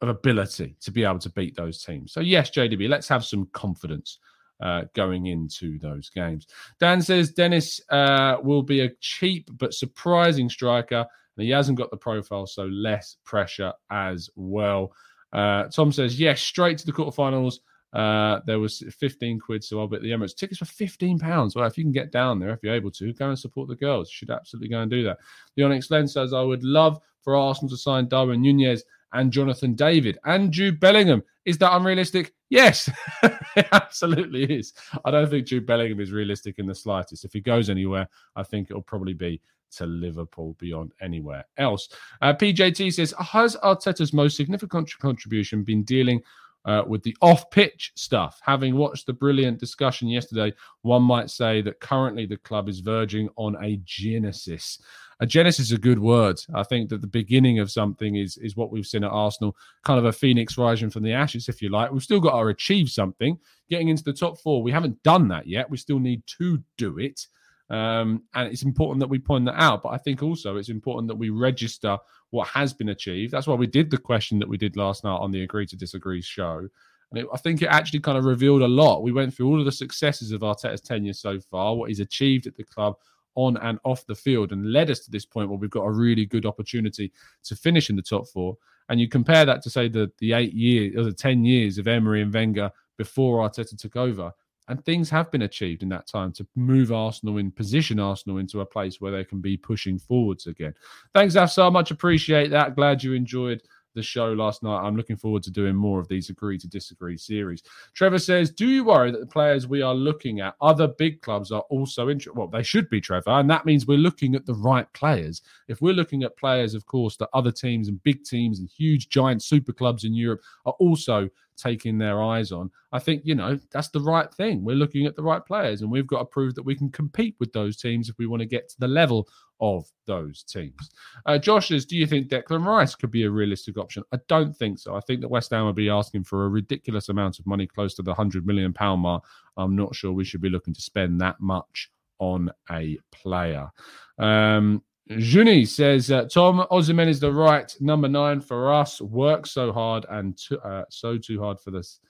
of 0.00 0.08
ability 0.08 0.76
to 0.80 0.90
be 0.90 1.04
able 1.04 1.20
to 1.20 1.30
beat 1.30 1.54
those 1.56 1.84
teams. 1.84 2.12
So, 2.12 2.20
yes, 2.20 2.50
JDB, 2.50 2.88
let's 2.88 3.08
have 3.08 3.24
some 3.24 3.46
confidence. 3.52 4.18
Uh, 4.60 4.84
going 4.94 5.26
into 5.26 5.80
those 5.80 6.08
games. 6.08 6.46
Dan 6.78 7.02
says 7.02 7.32
Dennis 7.32 7.80
uh, 7.90 8.36
will 8.40 8.62
be 8.62 8.82
a 8.82 8.94
cheap 9.00 9.50
but 9.58 9.74
surprising 9.74 10.48
striker 10.48 11.04
and 11.36 11.44
he 11.44 11.50
hasn't 11.50 11.78
got 11.78 11.90
the 11.90 11.96
profile, 11.96 12.46
so 12.46 12.64
less 12.66 13.16
pressure 13.24 13.72
as 13.90 14.30
well. 14.36 14.92
Uh, 15.32 15.64
Tom 15.64 15.92
says, 15.92 16.18
yes, 16.18 16.40
straight 16.40 16.78
to 16.78 16.86
the 16.86 16.92
quarterfinals. 16.92 17.56
Uh, 17.92 18.40
there 18.46 18.58
was 18.58 18.82
15 18.98 19.38
quid, 19.38 19.62
so 19.62 19.78
I'll 19.78 19.86
bet 19.86 20.02
the 20.02 20.10
Emirates 20.10 20.34
tickets 20.34 20.58
for 20.58 20.64
15 20.64 21.18
pounds. 21.18 21.54
Well, 21.54 21.66
if 21.66 21.78
you 21.78 21.84
can 21.84 21.92
get 21.92 22.10
down 22.10 22.40
there, 22.40 22.50
if 22.50 22.60
you're 22.62 22.74
able 22.74 22.90
to, 22.92 23.12
go 23.12 23.28
and 23.28 23.38
support 23.38 23.68
the 23.68 23.76
girls. 23.76 24.08
You 24.08 24.14
should 24.16 24.30
absolutely 24.30 24.68
go 24.68 24.80
and 24.80 24.90
do 24.90 25.04
that. 25.04 25.18
The 25.56 25.62
Onyx 25.62 25.90
Lens 25.90 26.12
says, 26.12 26.32
I 26.32 26.42
would 26.42 26.64
love 26.64 27.00
for 27.22 27.36
Arsenal 27.36 27.70
to 27.70 27.76
sign 27.76 28.08
Darwin 28.08 28.42
Nunez 28.42 28.84
and 29.12 29.32
Jonathan 29.32 29.74
David 29.74 30.18
and 30.24 30.52
Jude 30.52 30.80
Bellingham. 30.80 31.22
Is 31.44 31.58
that 31.58 31.74
unrealistic? 31.74 32.32
Yes, 32.50 32.90
it 33.22 33.66
absolutely 33.72 34.44
is. 34.44 34.72
I 35.04 35.10
don't 35.10 35.30
think 35.30 35.46
Jude 35.46 35.66
Bellingham 35.66 36.00
is 36.00 36.10
realistic 36.10 36.58
in 36.58 36.66
the 36.66 36.74
slightest. 36.74 37.24
If 37.24 37.32
he 37.32 37.40
goes 37.40 37.70
anywhere, 37.70 38.08
I 38.34 38.42
think 38.42 38.70
it'll 38.70 38.82
probably 38.82 39.14
be 39.14 39.40
to 39.76 39.86
Liverpool 39.86 40.56
beyond 40.58 40.92
anywhere 41.00 41.44
else. 41.56 41.88
Uh, 42.22 42.32
PJT 42.32 42.92
says, 42.92 43.14
Has 43.18 43.56
Arteta's 43.56 44.12
most 44.12 44.36
significant 44.36 44.90
contribution 44.98 45.62
been 45.62 45.82
dealing 45.84 46.22
uh, 46.64 46.82
with 46.86 47.02
the 47.02 47.16
off 47.20 47.50
pitch 47.50 47.92
stuff? 47.94 48.40
Having 48.42 48.76
watched 48.76 49.06
the 49.06 49.12
brilliant 49.12 49.58
discussion 49.58 50.08
yesterday, 50.08 50.52
one 50.82 51.02
might 51.02 51.30
say 51.30 51.62
that 51.62 51.80
currently 51.80 52.26
the 52.26 52.36
club 52.38 52.68
is 52.68 52.80
verging 52.80 53.28
on 53.36 53.56
a 53.62 53.80
genesis. 53.84 54.80
A 55.20 55.26
genesis 55.26 55.66
is 55.66 55.72
a 55.72 55.78
good 55.78 55.98
word. 55.98 56.40
I 56.54 56.64
think 56.64 56.88
that 56.90 57.00
the 57.00 57.06
beginning 57.06 57.60
of 57.60 57.70
something 57.70 58.16
is 58.16 58.36
is 58.38 58.56
what 58.56 58.70
we've 58.70 58.86
seen 58.86 59.04
at 59.04 59.10
Arsenal, 59.10 59.56
kind 59.84 59.98
of 59.98 60.06
a 60.06 60.12
phoenix 60.12 60.58
rising 60.58 60.90
from 60.90 61.04
the 61.04 61.12
ashes, 61.12 61.48
if 61.48 61.62
you 61.62 61.68
like. 61.68 61.92
We've 61.92 62.02
still 62.02 62.20
got 62.20 62.40
to 62.40 62.48
achieve 62.48 62.90
something. 62.90 63.38
Getting 63.70 63.88
into 63.88 64.02
the 64.02 64.12
top 64.12 64.38
four, 64.38 64.62
we 64.62 64.72
haven't 64.72 65.02
done 65.02 65.28
that 65.28 65.46
yet. 65.46 65.70
We 65.70 65.76
still 65.76 66.00
need 66.00 66.26
to 66.38 66.62
do 66.76 66.98
it. 66.98 67.26
Um, 67.70 68.24
and 68.34 68.52
it's 68.52 68.62
important 68.62 69.00
that 69.00 69.08
we 69.08 69.18
point 69.18 69.46
that 69.46 69.60
out. 69.60 69.82
But 69.82 69.90
I 69.90 69.98
think 69.98 70.22
also 70.22 70.56
it's 70.56 70.68
important 70.68 71.08
that 71.08 71.16
we 71.16 71.30
register 71.30 71.98
what 72.30 72.48
has 72.48 72.72
been 72.72 72.90
achieved. 72.90 73.32
That's 73.32 73.46
why 73.46 73.54
we 73.54 73.66
did 73.66 73.90
the 73.90 73.98
question 73.98 74.38
that 74.38 74.48
we 74.48 74.56
did 74.56 74.76
last 74.76 75.04
night 75.04 75.16
on 75.16 75.30
the 75.30 75.42
Agree 75.42 75.66
to 75.66 75.76
Disagree 75.76 76.20
show. 76.20 76.68
And 77.10 77.20
it, 77.20 77.26
I 77.32 77.36
think 77.38 77.62
it 77.62 77.66
actually 77.66 78.00
kind 78.00 78.18
of 78.18 78.24
revealed 78.24 78.62
a 78.62 78.68
lot. 78.68 79.02
We 79.02 79.12
went 79.12 79.34
through 79.34 79.48
all 79.48 79.58
of 79.58 79.64
the 79.64 79.72
successes 79.72 80.32
of 80.32 80.40
Arteta's 80.40 80.80
tenure 80.80 81.12
so 81.12 81.38
far, 81.40 81.74
what 81.74 81.88
he's 81.88 82.00
achieved 82.00 82.46
at 82.46 82.56
the 82.56 82.64
club 82.64 82.96
on 83.36 83.56
and 83.58 83.78
off 83.84 84.06
the 84.06 84.14
field, 84.14 84.52
and 84.52 84.72
led 84.72 84.90
us 84.90 85.00
to 85.00 85.10
this 85.10 85.24
point 85.24 85.48
where 85.48 85.58
we've 85.58 85.70
got 85.70 85.84
a 85.84 85.90
really 85.90 86.26
good 86.26 86.46
opportunity 86.46 87.12
to 87.44 87.56
finish 87.56 87.90
in 87.90 87.96
the 87.96 88.02
top 88.02 88.28
four. 88.28 88.56
And 88.88 89.00
you 89.00 89.08
compare 89.08 89.44
that 89.46 89.62
to 89.62 89.70
say 89.70 89.88
the 89.88 90.10
the 90.18 90.34
eight 90.34 90.52
years 90.52 90.96
or 90.96 91.04
the 91.04 91.12
ten 91.12 91.44
years 91.44 91.78
of 91.78 91.88
Emery 91.88 92.20
and 92.20 92.32
Wenger 92.32 92.70
before 92.96 93.48
Arteta 93.48 93.78
took 93.78 93.96
over 93.96 94.32
and 94.68 94.84
things 94.84 95.10
have 95.10 95.30
been 95.30 95.42
achieved 95.42 95.82
in 95.82 95.88
that 95.90 96.06
time 96.06 96.32
to 96.32 96.46
move 96.56 96.92
Arsenal 96.92 97.38
in, 97.38 97.50
position 97.50 98.00
Arsenal 98.00 98.38
into 98.38 98.60
a 98.60 98.66
place 98.66 99.00
where 99.00 99.12
they 99.12 99.24
can 99.24 99.40
be 99.40 99.56
pushing 99.56 99.98
forwards 99.98 100.46
again. 100.46 100.74
Thanks, 101.12 101.34
Afsar. 101.34 101.72
Much 101.72 101.90
appreciate 101.90 102.50
that. 102.50 102.74
Glad 102.74 103.02
you 103.02 103.12
enjoyed 103.12 103.62
the 103.94 104.02
show 104.02 104.32
last 104.32 104.62
night. 104.62 104.82
I'm 104.82 104.96
looking 104.96 105.16
forward 105.16 105.42
to 105.44 105.50
doing 105.50 105.74
more 105.74 106.00
of 106.00 106.08
these 106.08 106.30
agree 106.30 106.58
to 106.58 106.68
disagree 106.68 107.16
series. 107.16 107.62
Trevor 107.94 108.18
says, 108.18 108.50
Do 108.50 108.66
you 108.66 108.84
worry 108.84 109.10
that 109.10 109.20
the 109.20 109.26
players 109.26 109.66
we 109.66 109.82
are 109.82 109.94
looking 109.94 110.40
at, 110.40 110.54
other 110.60 110.88
big 110.88 111.22
clubs, 111.22 111.52
are 111.52 111.64
also 111.70 112.08
interested? 112.08 112.38
Well, 112.38 112.48
they 112.48 112.62
should 112.62 112.88
be, 112.90 113.00
Trevor. 113.00 113.30
And 113.30 113.50
that 113.50 113.66
means 113.66 113.86
we're 113.86 113.98
looking 113.98 114.34
at 114.34 114.46
the 114.46 114.54
right 114.54 114.90
players. 114.92 115.42
If 115.68 115.80
we're 115.80 115.94
looking 115.94 116.22
at 116.22 116.36
players, 116.36 116.74
of 116.74 116.86
course, 116.86 117.16
that 117.18 117.30
other 117.32 117.52
teams 117.52 117.88
and 117.88 118.02
big 118.02 118.24
teams 118.24 118.58
and 118.58 118.68
huge, 118.68 119.08
giant 119.08 119.42
super 119.42 119.72
clubs 119.72 120.04
in 120.04 120.14
Europe 120.14 120.42
are 120.66 120.74
also 120.78 121.28
taking 121.56 121.98
their 121.98 122.22
eyes 122.22 122.52
on. 122.52 122.70
I 122.92 122.98
think, 122.98 123.22
you 123.24 123.34
know, 123.34 123.58
that's 123.70 123.88
the 123.88 124.00
right 124.00 124.32
thing. 124.34 124.64
We're 124.64 124.76
looking 124.76 125.06
at 125.06 125.16
the 125.16 125.22
right 125.22 125.44
players 125.44 125.82
and 125.82 125.90
we've 125.90 126.06
got 126.06 126.18
to 126.18 126.24
prove 126.24 126.54
that 126.54 126.64
we 126.64 126.74
can 126.74 126.90
compete 126.90 127.36
with 127.38 127.52
those 127.52 127.76
teams 127.76 128.08
if 128.08 128.18
we 128.18 128.26
want 128.26 128.40
to 128.40 128.46
get 128.46 128.68
to 128.70 128.80
the 128.80 128.88
level 128.88 129.28
of 129.60 129.90
those 130.06 130.42
teams. 130.42 130.90
Uh, 131.26 131.38
Josh 131.38 131.68
says, 131.68 131.86
Do 131.86 131.96
you 131.96 132.06
think 132.06 132.28
Declan 132.28 132.64
Rice 132.64 132.94
could 132.94 133.10
be 133.10 133.24
a 133.24 133.30
realistic 133.30 133.78
option? 133.78 134.02
I 134.12 134.18
don't 134.28 134.54
think 134.56 134.78
so. 134.78 134.94
I 134.94 135.00
think 135.00 135.20
that 135.20 135.28
West 135.28 135.50
Ham 135.50 135.64
will 135.64 135.72
be 135.72 135.90
asking 135.90 136.24
for 136.24 136.44
a 136.44 136.48
ridiculous 136.48 137.08
amount 137.08 137.38
of 137.38 137.46
money, 137.46 137.66
close 137.66 137.94
to 137.94 138.02
the 138.02 138.14
£100 138.14 138.44
million 138.44 138.74
mark. 138.98 139.24
I'm 139.56 139.76
not 139.76 139.94
sure 139.94 140.12
we 140.12 140.24
should 140.24 140.40
be 140.40 140.50
looking 140.50 140.74
to 140.74 140.80
spend 140.80 141.20
that 141.20 141.40
much 141.40 141.90
on 142.18 142.50
a 142.70 142.98
player. 143.12 143.70
Um, 144.18 144.82
Juni 145.10 145.68
says, 145.68 146.10
uh, 146.10 146.24
Tom 146.24 146.66
Osimhen 146.70 147.08
is 147.08 147.20
the 147.20 147.32
right 147.32 147.74
number 147.80 148.08
nine 148.08 148.40
for 148.40 148.72
us. 148.72 149.00
Work 149.00 149.46
so 149.46 149.70
hard 149.72 150.06
and 150.08 150.38
uh, 150.64 150.84
so 150.88 151.18
too 151.18 151.40
hard 151.40 151.60
for 151.60 151.70
this. 151.70 152.00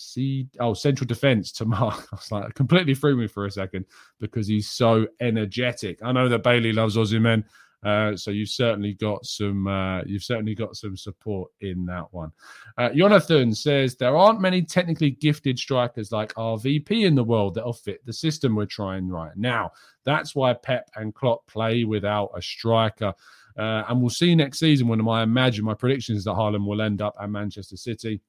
See, 0.00 0.48
oh, 0.58 0.72
central 0.72 1.06
defense 1.06 1.52
to 1.52 1.64
Mark. 1.66 2.08
I 2.12 2.16
was 2.16 2.32
like, 2.32 2.54
completely 2.54 2.94
threw 2.94 3.16
me 3.16 3.26
for 3.26 3.44
a 3.44 3.50
second 3.50 3.84
because 4.18 4.46
he's 4.46 4.70
so 4.70 5.06
energetic. 5.20 5.98
I 6.02 6.12
know 6.12 6.28
that 6.28 6.42
Bailey 6.42 6.72
loves 6.72 6.96
Osimhen. 6.96 7.44
Uh, 7.82 8.14
so 8.14 8.30
you've 8.30 8.50
certainly 8.50 8.92
got 8.92 9.24
some 9.24 9.66
uh, 9.66 10.02
you've 10.02 10.22
certainly 10.22 10.54
got 10.54 10.76
some 10.76 10.96
support 10.96 11.50
in 11.62 11.86
that 11.86 12.04
one. 12.12 12.30
Uh, 12.76 12.90
Jonathan 12.90 13.54
says 13.54 13.96
there 13.96 14.16
aren't 14.16 14.40
many 14.40 14.60
technically 14.60 15.10
gifted 15.10 15.58
strikers 15.58 16.12
like 16.12 16.34
RVP 16.34 17.06
in 17.06 17.14
the 17.14 17.24
world 17.24 17.54
that'll 17.54 17.72
fit 17.72 18.04
the 18.04 18.12
system 18.12 18.54
we're 18.54 18.66
trying 18.66 19.08
right 19.08 19.34
now. 19.34 19.70
That's 20.04 20.34
why 20.34 20.52
Pep 20.52 20.90
and 20.96 21.14
Klopp 21.14 21.46
play 21.46 21.84
without 21.84 22.30
a 22.36 22.42
striker. 22.42 23.14
Uh, 23.58 23.84
and 23.88 24.00
we'll 24.00 24.10
see 24.10 24.34
next 24.34 24.58
season 24.58 24.86
when 24.86 25.06
I 25.08 25.22
imagine 25.22 25.64
my 25.64 25.74
prediction 25.74 26.16
is 26.16 26.24
that 26.24 26.34
Haaland 26.34 26.66
will 26.66 26.82
end 26.82 27.00
up 27.00 27.16
at 27.20 27.30
Manchester 27.30 27.76
City 27.76 28.20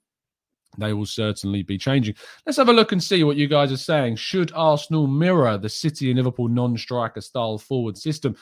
they 0.78 0.94
will 0.94 1.06
certainly 1.06 1.64
be 1.64 1.78
changing. 1.78 2.16
Let's 2.46 2.58
have 2.58 2.70
a 2.70 2.74
look 2.74 2.92
and 2.92 3.04
see 3.04 3.24
what 3.24 3.38
you 3.38 3.48
guys 3.48 3.72
are 3.72 3.78
saying. 3.78 4.16
Should 4.16 4.52
Arsenal 4.54 5.08
mirror 5.08 5.58
the 5.58 5.70
City 5.70 6.10
and 6.10 6.18
Liverpool 6.18 6.48
non 6.48 6.78
striker 6.78 7.22
style 7.22 7.58
forward 7.58 7.98
system? 7.98 8.36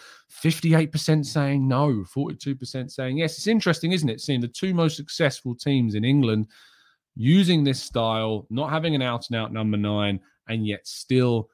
58% 0.44 1.26
saying 1.26 1.68
no, 1.68 2.06
42% 2.16 2.92
saying 2.92 3.18
yes. 3.18 3.38
It's 3.38 3.48
interesting, 3.48 3.92
isn't 3.92 4.10
it? 4.10 4.22
Seeing 4.22 4.42
the 4.42 4.48
two 4.48 4.74
most 4.74 4.96
successful 4.96 5.56
teams 5.56 5.96
in 5.96 6.04
England 6.04 6.48
using 7.16 7.64
this 7.64 7.82
style, 7.82 8.46
not 8.50 8.70
having 8.70 8.96
an 8.96 9.02
out 9.02 9.28
and 9.30 9.38
out 9.38 9.52
number 9.52 9.78
nine, 9.78 10.20
and 10.48 10.66
yet 10.66 10.88
still 10.88 11.50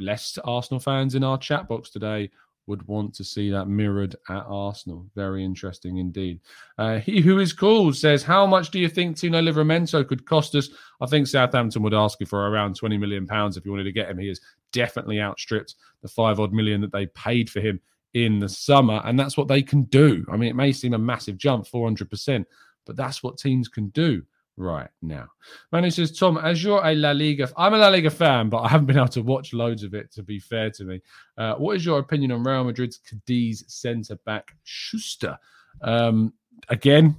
less 0.00 0.38
Arsenal 0.44 0.80
fans 0.80 1.14
in 1.14 1.22
our 1.22 1.38
chat 1.38 1.68
box 1.68 1.90
today 1.90 2.30
would 2.66 2.86
want 2.88 3.14
to 3.14 3.24
see 3.24 3.50
that 3.50 3.66
mirrored 3.66 4.16
at 4.28 4.44
Arsenal. 4.46 5.06
Very 5.14 5.44
interesting 5.44 5.98
indeed. 5.98 6.40
Uh, 6.78 6.98
he 6.98 7.20
who 7.20 7.38
is 7.38 7.52
cool 7.52 7.92
says, 7.92 8.22
How 8.22 8.46
much 8.46 8.70
do 8.70 8.78
you 8.78 8.88
think 8.88 9.16
Tino 9.16 9.40
Livramento 9.40 10.06
could 10.06 10.26
cost 10.26 10.54
us? 10.54 10.70
I 11.00 11.06
think 11.06 11.26
Southampton 11.26 11.82
would 11.82 11.94
ask 11.94 12.20
you 12.20 12.26
for 12.26 12.48
around 12.48 12.78
£20 12.78 12.98
million 12.98 13.26
if 13.30 13.64
you 13.64 13.70
wanted 13.70 13.84
to 13.84 13.92
get 13.92 14.08
him. 14.08 14.18
He 14.18 14.28
has 14.28 14.40
definitely 14.72 15.20
outstripped 15.20 15.74
the 16.02 16.08
five 16.08 16.40
odd 16.40 16.52
million 16.52 16.80
that 16.80 16.92
they 16.92 17.06
paid 17.06 17.50
for 17.50 17.60
him 17.60 17.80
in 18.14 18.38
the 18.38 18.48
summer. 18.48 19.02
And 19.04 19.18
that's 19.18 19.36
what 19.36 19.48
they 19.48 19.62
can 19.62 19.82
do. 19.84 20.24
I 20.30 20.36
mean, 20.36 20.48
it 20.48 20.56
may 20.56 20.72
seem 20.72 20.94
a 20.94 20.98
massive 20.98 21.36
jump, 21.36 21.66
400%, 21.66 22.44
but 22.86 22.96
that's 22.96 23.22
what 23.22 23.38
teams 23.38 23.68
can 23.68 23.88
do 23.88 24.22
right 24.56 24.88
now. 25.02 25.26
Manu 25.72 25.90
says, 25.90 26.16
Tom, 26.16 26.38
as 26.38 26.62
you're 26.62 26.84
a 26.84 26.94
La 26.94 27.10
Liga, 27.10 27.50
I'm 27.56 27.74
a 27.74 27.78
La 27.78 27.88
Liga 27.88 28.10
fan, 28.10 28.48
but 28.48 28.58
I 28.58 28.68
haven't 28.68 28.86
been 28.86 28.96
able 28.96 29.08
to 29.08 29.22
watch 29.22 29.52
loads 29.52 29.82
of 29.82 29.94
it, 29.94 30.12
to 30.12 30.22
be 30.22 30.38
fair 30.38 30.70
to 30.70 30.84
me. 30.84 31.00
Uh, 31.36 31.54
what 31.54 31.76
is 31.76 31.84
your 31.84 31.98
opinion 31.98 32.32
on 32.32 32.44
Real 32.44 32.64
Madrid's 32.64 32.98
Cadiz 32.98 33.64
centre 33.68 34.16
back 34.24 34.56
Schuster? 34.64 35.38
Um, 35.82 36.32
again, 36.68 37.16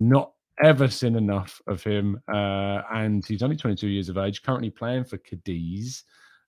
not 0.00 0.32
ever 0.62 0.88
seen 0.88 1.16
enough 1.16 1.60
of 1.66 1.82
him. 1.82 2.20
Uh, 2.32 2.82
and 2.92 3.24
he's 3.26 3.42
only 3.42 3.56
22 3.56 3.88
years 3.88 4.08
of 4.08 4.18
age, 4.18 4.42
currently 4.42 4.70
playing 4.70 5.04
for 5.04 5.18
Cadiz 5.18 6.04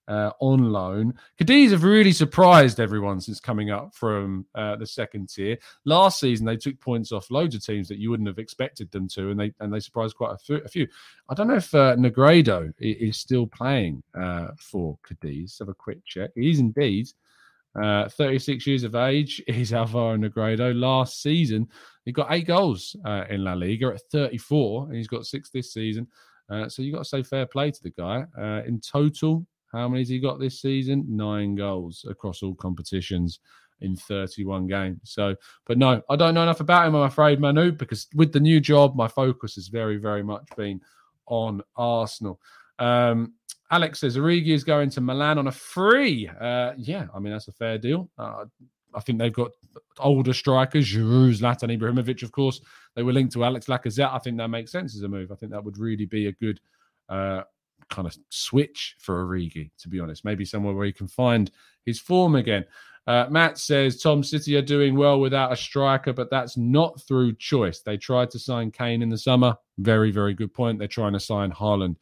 uh, 0.09 0.31
on 0.39 0.71
loan. 0.71 1.13
Cadiz 1.37 1.71
have 1.71 1.83
really 1.83 2.11
surprised 2.11 2.79
everyone 2.79 3.21
since 3.21 3.39
coming 3.39 3.69
up 3.69 3.93
from 3.93 4.45
uh, 4.55 4.75
the 4.75 4.85
second 4.85 5.29
tier. 5.29 5.57
Last 5.85 6.19
season, 6.19 6.45
they 6.45 6.57
took 6.57 6.79
points 6.81 7.11
off 7.11 7.29
loads 7.29 7.55
of 7.55 7.63
teams 7.63 7.87
that 7.87 7.99
you 7.99 8.09
wouldn't 8.09 8.27
have 8.27 8.39
expected 8.39 8.91
them 8.91 9.07
to, 9.09 9.29
and 9.29 9.39
they 9.39 9.53
and 9.59 9.71
they 9.71 9.79
surprised 9.79 10.15
quite 10.15 10.35
a 10.49 10.67
few. 10.67 10.87
I 11.29 11.35
don't 11.35 11.47
know 11.47 11.55
if 11.55 11.73
uh, 11.73 11.95
Negredo 11.95 12.73
is 12.79 13.17
still 13.17 13.45
playing 13.45 14.01
uh, 14.19 14.47
for 14.59 14.97
Cadiz. 15.07 15.59
Have 15.59 15.69
a 15.69 15.73
quick 15.73 16.03
check. 16.05 16.31
He's 16.35 16.59
indeed. 16.59 17.09
Uh, 17.79 18.09
36 18.09 18.65
years 18.65 18.83
of 18.83 18.95
age 18.95 19.43
is 19.47 19.73
Alvaro 19.73 20.17
Negredo. 20.17 20.77
Last 20.77 21.21
season, 21.21 21.67
he 22.03 22.11
got 22.11 22.31
eight 22.31 22.47
goals 22.47 22.95
uh, 23.05 23.25
in 23.29 23.43
La 23.43 23.53
Liga 23.53 23.93
at 23.93 24.01
34, 24.11 24.87
and 24.87 24.95
he's 24.95 25.07
got 25.07 25.27
six 25.27 25.51
this 25.51 25.71
season. 25.71 26.07
So 26.67 26.81
you've 26.81 26.95
got 26.95 27.03
to 27.03 27.09
say 27.09 27.21
fair 27.21 27.45
play 27.45 27.69
to 27.69 27.83
the 27.83 27.91
guy. 27.91 28.25
In 28.65 28.81
total, 28.81 29.45
how 29.71 29.87
many 29.87 30.01
has 30.01 30.09
he 30.09 30.19
got 30.19 30.39
this 30.39 30.61
season? 30.61 31.05
Nine 31.07 31.55
goals 31.55 32.05
across 32.09 32.43
all 32.43 32.55
competitions 32.55 33.39
in 33.81 33.95
31 33.95 34.67
games. 34.67 34.99
So, 35.03 35.35
but 35.65 35.77
no, 35.77 36.01
I 36.09 36.15
don't 36.15 36.33
know 36.33 36.43
enough 36.43 36.59
about 36.59 36.87
him, 36.87 36.95
I'm 36.95 37.03
afraid, 37.03 37.39
Manu, 37.39 37.71
because 37.71 38.07
with 38.13 38.33
the 38.33 38.39
new 38.39 38.59
job, 38.59 38.95
my 38.95 39.07
focus 39.07 39.55
has 39.55 39.67
very, 39.67 39.97
very 39.97 40.23
much 40.23 40.47
been 40.57 40.81
on 41.27 41.61
Arsenal. 41.75 42.39
Um, 42.77 43.33
Alex 43.71 43.99
says 43.99 44.17
Origi 44.17 44.49
is 44.49 44.63
going 44.63 44.89
to 44.91 45.01
Milan 45.01 45.37
on 45.37 45.47
a 45.47 45.51
free. 45.51 46.27
Uh, 46.27 46.73
yeah, 46.77 47.05
I 47.13 47.19
mean, 47.19 47.31
that's 47.31 47.47
a 47.47 47.53
fair 47.53 47.77
deal. 47.77 48.09
Uh, 48.17 48.45
I 48.93 49.01
think 49.01 49.19
they've 49.19 49.31
got 49.31 49.51
older 49.99 50.33
strikers, 50.33 50.87
Giroud, 50.87 51.39
Zlatan 51.39 51.77
Ibrahimovic, 51.77 52.23
of 52.23 52.31
course. 52.31 52.59
They 52.95 53.03
were 53.03 53.13
linked 53.13 53.33
to 53.33 53.43
Alex 53.43 53.67
Lacazette. 53.67 54.11
I 54.11 54.17
think 54.17 54.37
that 54.37 54.47
makes 54.47 54.71
sense 54.71 54.95
as 54.95 55.03
a 55.03 55.07
move. 55.07 55.31
I 55.31 55.35
think 55.35 55.51
that 55.51 55.63
would 55.63 55.77
really 55.77 56.07
be 56.07 56.27
a 56.27 56.31
good 56.31 56.59
uh, 57.07 57.43
kind 57.89 58.07
of 58.07 58.17
switch 58.29 58.95
for 58.99 59.25
Origi, 59.25 59.71
to 59.79 59.89
be 59.89 59.99
honest. 59.99 60.25
Maybe 60.25 60.45
somewhere 60.45 60.73
where 60.73 60.85
he 60.85 60.93
can 60.93 61.07
find 61.07 61.51
his 61.85 61.99
form 61.99 62.35
again. 62.35 62.65
Uh, 63.07 63.25
Matt 63.29 63.57
says 63.57 63.99
Tom 64.01 64.23
City 64.23 64.55
are 64.55 64.61
doing 64.61 64.95
well 64.95 65.19
without 65.19 65.51
a 65.51 65.55
striker, 65.55 66.13
but 66.13 66.29
that's 66.29 66.57
not 66.57 67.01
through 67.01 67.35
choice. 67.35 67.81
They 67.81 67.97
tried 67.97 68.29
to 68.31 68.39
sign 68.39 68.69
Kane 68.71 69.01
in 69.01 69.09
the 69.09 69.17
summer. 69.17 69.55
Very, 69.79 70.11
very 70.11 70.33
good 70.33 70.53
point. 70.53 70.77
They're 70.77 70.87
trying 70.87 71.13
to 71.13 71.19
sign 71.19 71.51
Haaland 71.51 71.95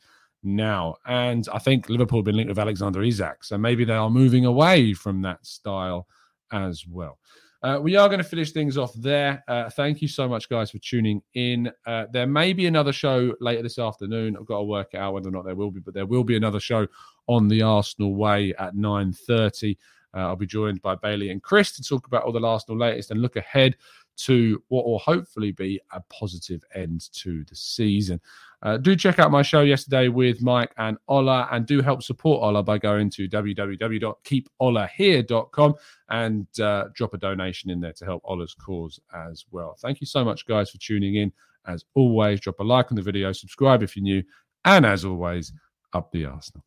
now. 0.43 0.95
And 1.05 1.47
I 1.53 1.59
think 1.59 1.89
Liverpool 1.89 2.19
have 2.19 2.25
been 2.25 2.35
linked 2.35 2.49
with 2.49 2.59
Alexander 2.59 3.01
Isak. 3.03 3.43
So 3.43 3.57
maybe 3.57 3.85
they 3.85 3.93
are 3.93 4.09
moving 4.09 4.45
away 4.45 4.93
from 4.93 5.21
that 5.21 5.45
style 5.45 6.07
as 6.51 6.85
well. 6.85 7.19
Uh, 7.63 7.79
we 7.81 7.95
are 7.95 8.07
going 8.07 8.19
to 8.19 8.23
finish 8.23 8.51
things 8.51 8.77
off 8.77 8.93
there. 8.93 9.43
Uh, 9.47 9.69
thank 9.69 10.01
you 10.01 10.07
so 10.07 10.29
much, 10.29 10.47
guys, 10.47 10.69
for 10.69 10.77
tuning 10.77 11.21
in. 11.33 11.71
Uh, 11.85 12.05
there 12.11 12.27
may 12.27 12.53
be 12.53 12.67
another 12.67 12.93
show 12.93 13.33
later 13.41 13.63
this 13.63 13.79
afternoon. 13.79 14.37
I've 14.37 14.45
got 14.45 14.59
to 14.59 14.63
work 14.63 14.93
out 14.93 15.13
whether 15.13 15.29
or 15.29 15.31
not 15.31 15.45
there 15.45 15.55
will 15.55 15.71
be, 15.71 15.79
but 15.79 15.93
there 15.93 16.05
will 16.05 16.23
be 16.23 16.35
another 16.35 16.59
show 16.59 16.87
on 17.27 17.47
the 17.47 17.63
Arsenal 17.63 18.15
Way 18.15 18.53
at 18.59 18.75
nine 18.75 19.11
thirty. 19.11 19.77
Uh, 20.13 20.27
I'll 20.27 20.35
be 20.35 20.45
joined 20.45 20.81
by 20.81 20.95
Bailey 20.95 21.31
and 21.31 21.41
Chris 21.41 21.71
to 21.73 21.83
talk 21.83 22.07
about 22.07 22.23
all 22.23 22.31
the 22.31 22.45
Arsenal 22.45 22.77
latest 22.77 23.11
and 23.11 23.21
look 23.21 23.35
ahead 23.35 23.75
to 24.17 24.63
what 24.69 24.85
will 24.85 24.99
hopefully 24.99 25.51
be 25.51 25.79
a 25.91 26.01
positive 26.09 26.63
end 26.73 27.11
to 27.13 27.43
the 27.45 27.55
season. 27.55 28.19
Uh, 28.63 28.77
do 28.77 28.95
check 28.95 29.19
out 29.19 29.29
my 29.29 29.43
show 29.43 29.61
yesterday 29.61 30.07
with 30.07 30.41
Mike 30.41 30.73
and 30.77 30.97
Ola, 31.07 31.47
and 31.51 31.67
do 31.67 31.81
help 31.81 32.01
support 32.01 32.41
Ola 32.41 32.63
by 32.63 32.79
going 32.79 33.11
to 33.11 33.29
www.keepolahere.com 33.29 35.75
and 36.09 36.47
uh, 36.59 36.85
drop 36.95 37.13
a 37.13 37.17
donation 37.17 37.69
in 37.69 37.79
there 37.79 37.93
to 37.93 38.05
help 38.05 38.23
Ola's 38.25 38.55
cause 38.55 38.99
as 39.13 39.45
well. 39.51 39.77
Thank 39.79 40.01
you 40.01 40.07
so 40.07 40.25
much, 40.25 40.47
guys, 40.47 40.71
for 40.71 40.79
tuning 40.79 41.13
in. 41.15 41.31
As 41.67 41.85
always, 41.95 42.39
drop 42.39 42.59
a 42.59 42.63
like 42.63 42.91
on 42.91 42.95
the 42.95 43.01
video, 43.01 43.31
subscribe 43.31 43.83
if 43.83 43.95
you're 43.95 44.03
new, 44.03 44.23
and 44.65 44.85
as 44.85 45.05
always, 45.05 45.53
up 45.93 46.11
the 46.11 46.25
Arsenal. 46.25 46.63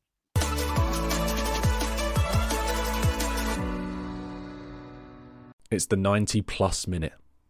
It's 5.70 5.86
the 5.86 5.96
90 5.96 6.42
plus 6.42 6.88
minute 6.88 7.12